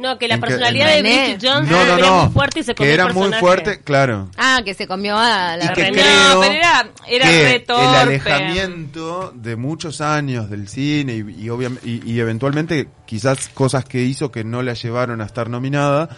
No, 0.00 0.18
que 0.18 0.26
la 0.28 0.34
¿En 0.34 0.40
qué- 0.40 0.46
personalidad 0.46 0.96
en- 0.96 1.04
de 1.04 1.10
Bridget 1.10 1.40
Jones 1.42 1.70
no, 1.70 1.76
no, 1.84 1.94
era 1.94 2.06
no. 2.06 2.24
muy 2.24 2.32
fuerte 2.32 2.60
y 2.60 2.62
se 2.62 2.74
comió 2.74 2.88
que 2.88 2.94
el 2.94 3.00
era 3.00 3.12
muy 3.12 3.32
fuerte, 3.34 3.80
claro. 3.82 4.28
Ah, 4.36 4.60
que 4.64 4.74
se 4.74 4.86
comió 4.86 5.16
a 5.16 5.56
la 5.56 5.64
Y 5.66 5.68
que 5.68 5.90
creo 5.90 6.40
pero 6.40 6.52
era, 6.52 6.88
era 7.06 7.26
que 7.26 7.42
re 7.44 7.64
el 7.68 7.94
alejamiento 7.96 9.32
de 9.34 9.56
muchos 9.56 10.00
años 10.00 10.48
del 10.50 10.68
cine 10.68 11.14
y, 11.14 11.20
y, 11.20 11.50
y- 11.84 12.02
y 12.12 12.20
eventualmente 12.20 12.88
quizás 13.06 13.48
cosas 13.48 13.84
que 13.84 14.02
hizo 14.02 14.30
que 14.32 14.44
no 14.44 14.62
la 14.62 14.74
llevaron 14.74 15.20
a 15.20 15.24
estar 15.24 15.48
nominada 15.48 16.08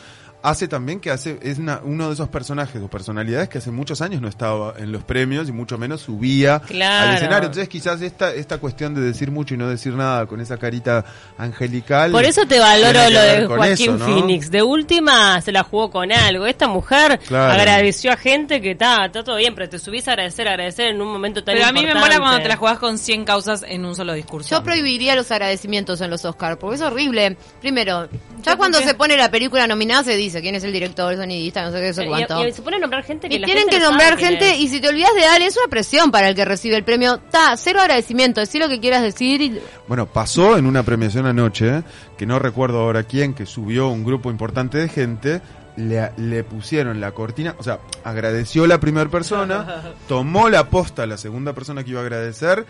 hace 0.43 0.69
también 0.69 1.01
que 1.01 1.11
hace 1.11 1.39
es 1.43 1.59
una- 1.59 1.81
uno 1.85 2.09
de 2.09 2.15
esos 2.15 2.29
personajes 2.29 2.83
o 2.83 2.89
personalidades 2.89 3.49
que 3.49 3.59
hace 3.59 3.71
muchos 3.71 4.01
años 4.03 4.21
no 4.21 4.29
estaba 4.29 4.75
en 4.79 4.91
los 4.93 5.05
premios 5.05 5.49
y 5.49 5.53
mucho 5.53 5.79
menos 5.79 6.01
subía 6.03 6.61
Claro. 6.61 7.11
al 7.11 7.15
escenario 7.17 7.47
entonces 7.47 7.69
quizás 7.69 8.01
esta 8.03 8.33
esta 8.35 8.59
cuestión 8.59 8.95
de 8.95 9.01
decir 9.03 9.31
mucho 9.31 9.55
y 9.55 9.57
no 9.59 9.69
decir 9.69 9.95
nada 9.95 10.27
con 10.27 10.41
esa 10.41 10.57
carita 10.57 11.05
angelical 11.39 12.13
Por 12.13 12.25
eso 12.25 12.47
te 12.47 12.59
valoro 12.59 13.11
lo 13.11 13.21
de 13.21 13.47
Joaquín 13.47 13.73
eso, 13.73 13.99
¿no? 13.99 14.05
Phoenix. 14.05 14.51
De 14.51 14.63
última 14.63 15.41
se 15.41 15.53
la 15.53 15.63
jugó 15.63 15.91
con 15.91 16.11
algo. 16.13 16.47
Esta 16.47 16.69
mujer 16.69 17.19
Claro. 17.27 17.53
agradeció 17.53 18.13
a 18.13 18.17
gente 18.17 18.61
que 18.61 18.73
está, 18.73 19.07
está 19.07 19.23
todo 19.25 19.37
bien, 19.37 19.55
pero 19.55 19.69
te 19.69 19.79
subís 19.79 20.07
a 20.09 20.13
agradecer, 20.13 20.49
agradecer 20.49 20.87
en 20.89 21.01
un 21.01 21.09
momento 21.13 21.43
tan 21.45 21.55
Pero 21.55 21.67
a 21.67 21.73
mí 21.73 21.85
me 21.85 21.95
mola 21.95 22.19
cuando 22.19 22.41
te 22.43 22.49
la 22.49 22.57
jugás 22.57 22.79
con 22.79 22.99
100 22.99 23.25
causas 23.25 23.65
en 23.67 23.85
un 23.85 23.95
solo 23.95 24.13
discurso. 24.15 24.51
Yo 24.51 24.63
prohibiría 24.63 25.15
los 25.15 25.31
agradecimientos 25.31 26.01
en 26.01 26.11
los 26.11 26.25
Oscars, 26.25 26.57
porque 26.59 26.77
es 26.77 26.83
horrible. 26.83 27.37
Primero, 27.61 28.09
ya 28.43 28.53
¿Por 28.53 28.59
cuando 28.59 28.79
se 28.81 28.95
pone 28.95 29.17
la 29.17 29.31
película 29.31 29.67
nominada 29.67 30.05
se 30.05 30.17
dice 30.17 30.41
quién 30.41 30.55
es 30.55 30.65
el 30.65 30.73
director, 30.73 31.13
el 31.13 31.19
sonidista, 31.19 31.65
no 31.65 31.73
sé 31.73 31.81
qué, 31.81 32.03
Y- 32.03 32.07
cuánto. 32.07 32.45
Y, 32.45 32.49
y 32.49 32.53
se 32.53 32.63
pone 32.63 32.77
a 32.77 32.81
nombrar 32.81 33.05
gente 33.05 33.29
que 33.29 33.37
Y 33.37 33.39
la 33.39 33.47
tienen 33.47 33.63
gente 33.65 33.77
que 33.77 33.83
no 33.83 33.89
nombrar 33.91 34.11
sabe 34.11 34.21
quién 34.21 34.31
gente 34.33 34.51
es. 34.51 34.61
y 34.61 34.69
si 34.69 34.81
te 34.81 34.89
olvidas 34.89 35.15
de 35.15 35.25
alguien 35.27 35.49
es 35.49 35.57
una 35.57 35.69
presión 35.69 36.11
para 36.11 36.29
el 36.29 36.35
que 36.35 36.45
recibe 36.45 36.77
el 36.77 36.85
premio. 36.85 37.19
Ta, 37.31 37.57
cero 37.57 37.81
agradecimiento, 37.81 38.41
decir 38.41 38.61
lo 38.61 38.69
que 38.69 38.81
quieras 38.81 39.03
decir 39.03 39.41
y 39.41 39.61
Bueno, 39.89 40.07
pasó 40.07 40.57
en 40.59 40.67
una 40.67 40.83
premiación 40.83 41.27
anoche, 41.27 41.83
que 42.19 42.27
no 42.27 42.39
recuerdo 42.39 42.81
ahora 42.81 43.03
quién, 43.05 43.35
que 43.35 43.47
subió 43.47 43.89
un 43.89 44.05
grupo 44.05 44.31
importante 44.31 44.79
de 44.79 44.89
gente, 44.89 45.41
le, 45.77 46.13
le 46.19 46.45
pusieron 46.45 47.01
la 47.01 47.13
cortina, 47.13 47.55
o 47.59 47.63
sea, 47.63 47.79
agradeció 48.05 48.67
la 48.67 48.79
primera 48.79 49.09
persona, 49.09 49.95
tomó 50.09 50.51
la 50.51 50.69
posta 50.69 51.07
la 51.07 51.17
segunda 51.17 51.55
persona 51.55 51.83
que 51.83 51.91
iba 51.93 52.01
a 52.01 52.03
agradecer, 52.03 52.67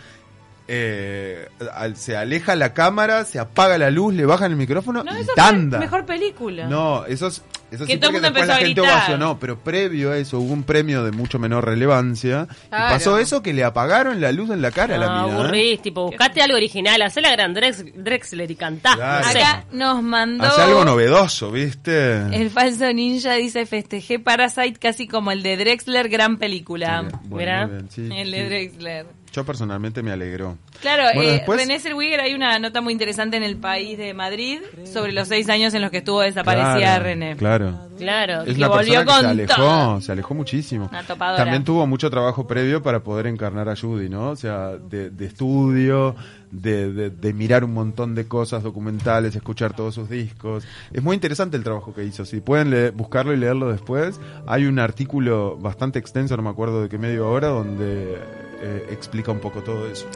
eh, 0.68 1.48
al- 1.74 1.96
se 1.96 2.16
aleja 2.16 2.54
la 2.56 2.72
cámara, 2.74 3.24
se 3.24 3.38
apaga 3.38 3.78
la 3.78 3.90
luz, 3.90 4.14
le 4.14 4.24
bajan 4.26 4.50
el 4.52 4.56
micrófono 4.56 5.02
No, 5.04 5.16
y 5.16 5.22
eso 5.22 5.32
tanda. 5.34 5.78
mejor 5.78 6.04
película. 6.06 6.66
No, 6.66 7.04
eso 7.06 7.26
es 7.28 7.42
Eso 7.72 7.86
Que 7.86 7.94
sí, 7.94 7.98
todo 7.98 8.10
el 8.10 8.12
mundo 8.16 8.28
después 8.28 8.46
la 8.46 8.52
empezó 8.52 8.52
a 8.52 8.56
gente 8.66 8.80
gritar. 8.80 8.96
ovacionó, 8.98 9.38
pero 9.38 9.58
previo 9.58 10.12
a 10.12 10.18
eso 10.18 10.38
hubo 10.38 10.52
un 10.52 10.62
premio 10.62 11.02
de 11.04 11.10
mucho 11.12 11.38
menor 11.38 11.64
relevancia. 11.64 12.46
Claro. 12.68 12.86
Y 12.86 12.98
pasó 12.98 13.18
eso 13.18 13.42
que 13.42 13.52
le 13.52 13.64
apagaron 13.64 14.20
la 14.20 14.30
luz 14.32 14.50
en 14.50 14.60
la 14.62 14.70
cara 14.70 14.96
a 14.96 14.98
la 14.98 15.22
mina. 15.22 15.28
¿eh? 15.28 15.40
aburrís, 15.40 15.82
tipo, 15.82 16.06
buscate 16.06 16.42
algo 16.42 16.56
original, 16.56 17.00
hacé 17.02 17.20
la 17.20 17.32
gran 17.32 17.54
Drex- 17.54 17.92
Drexler 17.94 18.50
y 18.50 18.56
cantá. 18.56 18.94
Claro. 18.94 19.26
No 19.26 19.32
sé. 19.32 19.38
Acá 19.42 19.64
nos 19.72 20.02
mandó... 20.02 20.44
Hace 20.44 20.60
algo 20.62 20.84
novedoso, 20.84 21.50
¿viste? 21.50 22.18
El 22.36 22.50
falso 22.50 22.92
ninja 22.92 23.32
dice 23.34 23.64
festejé 23.66 24.18
Parasite 24.18 24.78
casi 24.78 25.08
como 25.08 25.32
el 25.32 25.42
de 25.42 25.56
Drexler, 25.56 26.08
gran 26.08 26.36
película. 26.38 27.06
Sí, 27.10 27.16
bueno, 27.24 27.36
Mirá. 27.36 27.66
muy 27.66 27.76
bien, 27.76 27.90
sí, 27.90 28.08
el 28.14 28.30
de 28.30 28.38
sí. 28.38 28.44
Drexler. 28.44 29.06
Yo 29.32 29.44
personalmente 29.46 30.02
me 30.02 30.12
alegró. 30.12 30.58
Claro, 30.82 31.04
Bueno, 31.14 31.30
eh, 31.30 31.32
después- 31.36 31.58
René 31.58 31.80
Zellweger 31.80 32.20
hay 32.20 32.34
una 32.34 32.58
nota 32.58 32.82
muy 32.82 32.92
interesante 32.92 33.38
en 33.38 33.42
el 33.42 33.56
país 33.56 33.96
de 33.96 34.12
Madrid 34.12 34.60
sobre 34.92 35.12
los 35.12 35.26
seis 35.28 35.48
años 35.48 35.72
en 35.72 35.80
los 35.80 35.90
que 35.90 35.98
estuvo 35.98 36.20
desaparecida 36.20 36.76
Claro, 36.76 37.04
René. 37.04 37.36
Claro. 37.36 37.61
Claro. 37.98 38.42
Es 38.42 38.54
que 38.54 38.60
la 38.60 38.68
volvió 38.68 38.94
persona 39.04 39.04
que 39.04 39.20
se 39.22 39.26
alejó, 39.28 39.54
todo. 39.56 40.00
se 40.00 40.12
alejó 40.12 40.34
muchísimo. 40.34 40.88
Una 40.90 41.02
topadora. 41.02 41.36
También 41.44 41.64
tuvo 41.64 41.86
mucho 41.86 42.10
trabajo 42.10 42.46
previo 42.46 42.82
para 42.82 43.00
poder 43.00 43.26
encarnar 43.26 43.68
a 43.68 43.76
Judy, 43.76 44.08
¿no? 44.08 44.30
O 44.30 44.36
sea, 44.36 44.70
de, 44.76 45.10
de 45.10 45.26
estudio, 45.26 46.14
de, 46.50 46.92
de- 46.92 47.10
de 47.10 47.32
mirar 47.32 47.64
un 47.64 47.74
montón 47.74 48.14
de 48.14 48.26
cosas 48.26 48.62
documentales, 48.62 49.34
escuchar 49.36 49.74
todos 49.74 49.94
sus 49.94 50.08
discos. 50.08 50.64
Es 50.92 51.02
muy 51.02 51.14
interesante 51.14 51.56
el 51.56 51.62
trabajo 51.64 51.94
que 51.94 52.04
hizo. 52.04 52.24
Si 52.24 52.40
pueden 52.40 52.70
leer- 52.70 52.92
buscarlo 52.92 53.32
y 53.32 53.36
leerlo 53.36 53.70
después, 53.70 54.20
hay 54.46 54.64
un 54.66 54.78
artículo 54.78 55.56
bastante 55.58 55.98
extenso, 55.98 56.36
no 56.36 56.42
me 56.42 56.50
acuerdo 56.50 56.82
de 56.82 56.88
qué 56.88 56.98
medio 56.98 57.28
hora, 57.30 57.48
donde 57.48 58.18
eh, 58.62 58.86
explica 58.90 59.30
un 59.32 59.40
poco 59.40 59.62
todo 59.62 59.86
eso. 59.86 60.06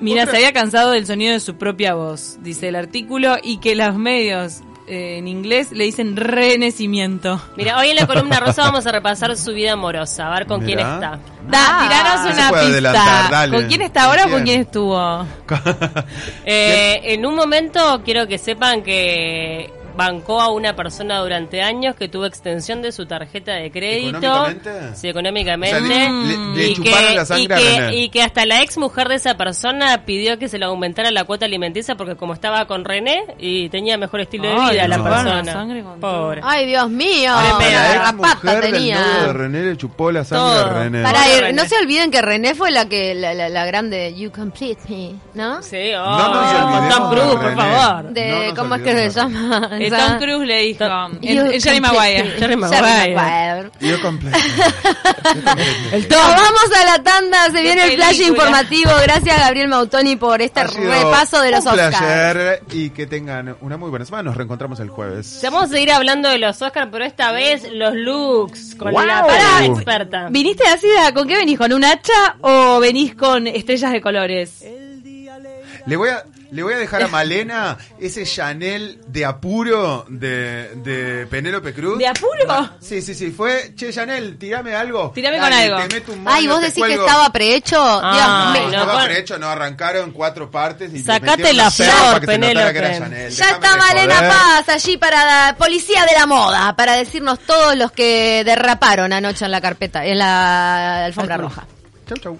Mira, 0.00 0.22
Otra- 0.22 0.32
se 0.32 0.36
había 0.38 0.52
cansado 0.52 0.90
del 0.90 1.06
sonido 1.06 1.32
de 1.32 1.40
su 1.40 1.54
propia 1.56 1.94
voz, 1.94 2.38
dice 2.42 2.68
el 2.68 2.76
artículo, 2.76 3.36
y 3.42 3.58
que 3.58 3.74
los 3.76 3.96
medios 3.96 4.60
eh, 4.86 5.18
en 5.18 5.28
inglés 5.28 5.72
le 5.72 5.84
dicen 5.84 6.16
renacimiento. 6.16 7.40
Mira, 7.56 7.78
hoy 7.78 7.88
en 7.90 7.96
la 7.96 8.06
columna 8.06 8.38
rosa 8.40 8.62
vamos 8.62 8.86
a 8.86 8.92
repasar 8.92 9.36
su 9.36 9.52
vida 9.52 9.72
amorosa, 9.72 10.26
a 10.26 10.34
ver 10.38 10.46
con 10.46 10.60
quién 10.62 10.78
está. 10.78 11.18
Da, 11.48 11.58
Ah. 11.66 11.88
tiranos 11.88 12.34
una 12.34 12.60
pista. 12.60 13.48
¿Con 13.50 13.66
quién 13.68 13.82
está 13.82 14.04
ahora 14.04 14.22
o 14.26 14.30
con 14.30 14.42
¿Quién? 14.42 14.44
quién 14.44 14.60
estuvo? 14.62 15.26
Eh, 16.46 17.00
en 17.14 17.24
un 17.26 17.34
momento 17.34 18.02
quiero 18.04 18.26
que 18.26 18.38
sepan 18.38 18.82
que 18.82 19.72
bancó 19.96 20.40
a 20.40 20.50
una 20.50 20.74
persona 20.76 21.18
durante 21.20 21.62
años 21.62 21.94
que 21.96 22.08
tuvo 22.08 22.26
extensión 22.26 22.82
de 22.82 22.92
su 22.92 23.06
tarjeta 23.06 23.52
de 23.52 23.70
crédito. 23.70 24.18
¿Económicamente? 24.18 24.96
Sí, 24.96 25.08
económicamente. 25.08 25.76
O 25.76 25.86
sea, 25.86 25.88
le- 25.88 26.10
le- 26.26 26.54
le 26.56 26.66
y, 26.68 26.74
que, 26.76 26.90
la 27.14 27.24
sangre 27.24 27.42
y, 27.42 27.52
a 27.52 27.56
que, 27.56 27.80
René. 27.80 27.96
y 27.96 28.08
que 28.08 28.22
hasta 28.22 28.46
la 28.46 28.62
ex 28.62 28.76
mujer 28.78 29.08
de 29.08 29.14
esa 29.16 29.36
persona 29.36 30.04
pidió 30.04 30.38
que 30.38 30.48
se 30.48 30.58
le 30.58 30.64
aumentara 30.66 31.10
la 31.10 31.24
cuota 31.24 31.46
alimenticia 31.46 31.94
porque 31.96 32.16
como 32.16 32.34
estaba 32.34 32.66
con 32.66 32.84
René 32.84 33.24
y 33.38 33.68
tenía 33.68 33.96
mejor 33.98 34.20
estilo 34.20 34.48
de 34.48 34.54
Ay, 34.58 34.72
vida 34.74 34.88
la 34.88 34.96
no. 34.98 35.04
persona. 35.04 35.42
La 35.42 35.52
sangre 35.52 35.82
con 35.82 36.00
Pobre. 36.00 36.40
Ay, 36.44 36.66
Dios 36.66 36.90
mío. 36.90 37.32
La 37.34 38.04
ex 38.08 38.14
mujer 38.14 38.60
del 38.62 38.72
tenía. 38.72 39.00
novio 39.00 39.26
de 39.28 39.32
René 39.32 39.62
le 39.62 39.76
chupó 39.76 40.10
la 40.12 40.24
sangre 40.24 40.60
Todo. 40.62 40.66
a 40.70 40.82
René. 40.82 41.02
Pará, 41.02 41.18
Pobre 41.20 41.34
eh, 41.36 41.40
René. 41.40 41.52
no 41.62 41.68
se 41.68 41.76
olviden 41.78 42.10
que 42.10 42.22
René 42.22 42.54
fue 42.54 42.70
la 42.70 42.88
que 42.88 43.14
la, 43.14 43.34
la, 43.34 43.48
la 43.48 43.64
grande 43.64 44.14
You 44.16 44.30
Complete 44.32 44.80
Me, 44.88 45.14
¿no? 45.34 45.62
Sí, 45.62 45.92
oh, 45.96 46.04
No 46.18 46.32
Tom 46.90 47.10
de 47.10 47.16
Cruise, 47.16 47.34
por 47.36 47.44
René. 47.44 47.56
favor. 47.56 48.04
De 48.12 48.28
No 48.30 48.44
nos 48.46 48.54
cómo 48.58 48.74
es 48.76 48.82
que 48.82 48.90
se 48.90 48.96
de 48.96 49.10
llama. 49.10 49.68
Eh? 49.92 49.96
Tom 49.96 50.18
Cruise 50.18 50.46
le 50.46 50.58
dijo. 50.62 50.84
El 51.22 51.60
Jerry 51.62 51.80
Maguire. 51.80 52.30
Jerry 52.38 52.56
Maguire. 52.56 53.70
Yo 53.80 54.00
completo. 54.02 54.38
El 55.92 56.08
Nos 56.08 56.18
vamos 56.18 56.70
a 56.80 56.84
la 56.84 57.02
tanda, 57.02 57.50
se 57.50 57.62
viene 57.62 57.84
el 57.86 57.92
flash 57.96 58.20
informativo. 58.20 58.90
Gracias 59.02 59.38
Gabriel 59.38 59.68
Mautoni 59.68 60.16
por 60.16 60.40
este 60.42 60.64
repaso 60.64 61.40
de 61.40 61.50
los 61.50 61.64
un 61.64 61.72
Oscars. 61.72 61.96
placer 61.96 62.62
y 62.72 62.90
que 62.90 63.06
tengan 63.06 63.56
una 63.60 63.76
muy 63.76 63.90
buena 63.90 64.04
semana. 64.04 64.24
Nos 64.24 64.36
reencontramos 64.36 64.80
el 64.80 64.88
jueves. 64.88 65.40
Ya 65.42 65.50
Vamos 65.50 65.70
a 65.70 65.74
seguir 65.74 65.92
hablando 65.92 66.28
de 66.28 66.38
los 66.38 66.60
Oscars, 66.60 66.88
pero 66.90 67.04
esta 67.04 67.32
vez 67.32 67.62
los 67.72 67.94
looks 67.94 68.74
con 68.74 68.92
la 68.92 69.26
para 69.26 69.64
experta. 69.66 70.28
¿Viniste 70.30 70.66
ácida? 70.66 71.12
¿Con 71.14 71.28
qué 71.28 71.36
venís? 71.36 71.58
¿Con 71.58 71.72
un 71.72 71.84
hacha 71.84 72.36
o 72.40 72.80
venís 72.80 73.14
con 73.14 73.46
estrellas 73.46 73.92
de 73.92 74.00
colores? 74.00 74.64
Le 75.86 75.96
voy 75.96 76.08
a 76.08 76.24
le 76.54 76.62
voy 76.62 76.72
a 76.74 76.76
dejar 76.78 77.02
a 77.02 77.08
Malena 77.08 77.76
ese 77.98 78.24
Chanel 78.24 79.00
de 79.08 79.24
apuro 79.24 80.06
de, 80.08 80.70
de 80.76 81.26
Penélope 81.26 81.74
Cruz. 81.74 81.98
¿De 81.98 82.06
apuro? 82.06 82.70
Sí, 82.80 83.02
sí, 83.02 83.12
sí. 83.14 83.32
Fue, 83.32 83.72
che, 83.74 83.92
Chanel, 83.92 84.38
tirame 84.38 84.72
algo. 84.74 85.10
Tirame 85.12 85.38
con 85.38 85.52
algo. 85.52 85.76
Te 85.88 85.94
meto 85.96 86.12
un 86.12 86.22
moño, 86.22 86.36
Ay, 86.36 86.46
vos 86.46 86.60
te 86.60 86.66
decís 86.66 86.74
que 86.74 86.80
cuelgo. 86.90 87.06
estaba 87.06 87.30
prehecho. 87.32 87.76
Ah, 87.80 88.12
Dios 88.14 88.26
No, 88.28 88.52
mío. 88.52 88.62
no, 88.76 88.82
estaba 88.82 88.92
con- 89.00 89.04
prehecho, 89.10 89.38
no, 89.38 89.48
arrancaron 89.48 90.12
cuatro 90.12 90.50
partes 90.50 90.90
y 90.94 90.98
le 90.98 91.02
Sacate 91.04 91.26
metieron 91.42 91.56
la 91.56 91.62
una 91.64 91.70
flor, 91.72 91.88
para 91.90 92.20
que 92.20 92.26
se 92.26 92.38
notara 92.38 92.72
que 92.72 92.78
era 92.78 92.88
Penélope. 92.88 92.98
Chanel. 93.04 93.30
Ya 93.32 93.44
Déjame 93.46 93.54
está 93.66 93.72
de 93.72 93.78
Malena 93.78 94.14
joder. 94.16 94.30
Paz 94.30 94.68
allí 94.68 94.96
para 94.96 95.24
la 95.48 95.56
policía 95.56 96.04
de 96.06 96.12
la 96.12 96.26
moda, 96.26 96.76
para 96.76 96.92
decirnos 96.94 97.40
todos 97.40 97.76
los 97.76 97.90
que 97.90 98.42
derraparon 98.44 99.12
anoche 99.12 99.44
en 99.44 99.50
la 99.50 99.60
carpeta, 99.60 100.04
en 100.06 100.18
la 100.18 101.04
alfombra 101.06 101.36
roja. 101.36 101.66
Chau, 102.06 102.16
chau. 102.18 102.38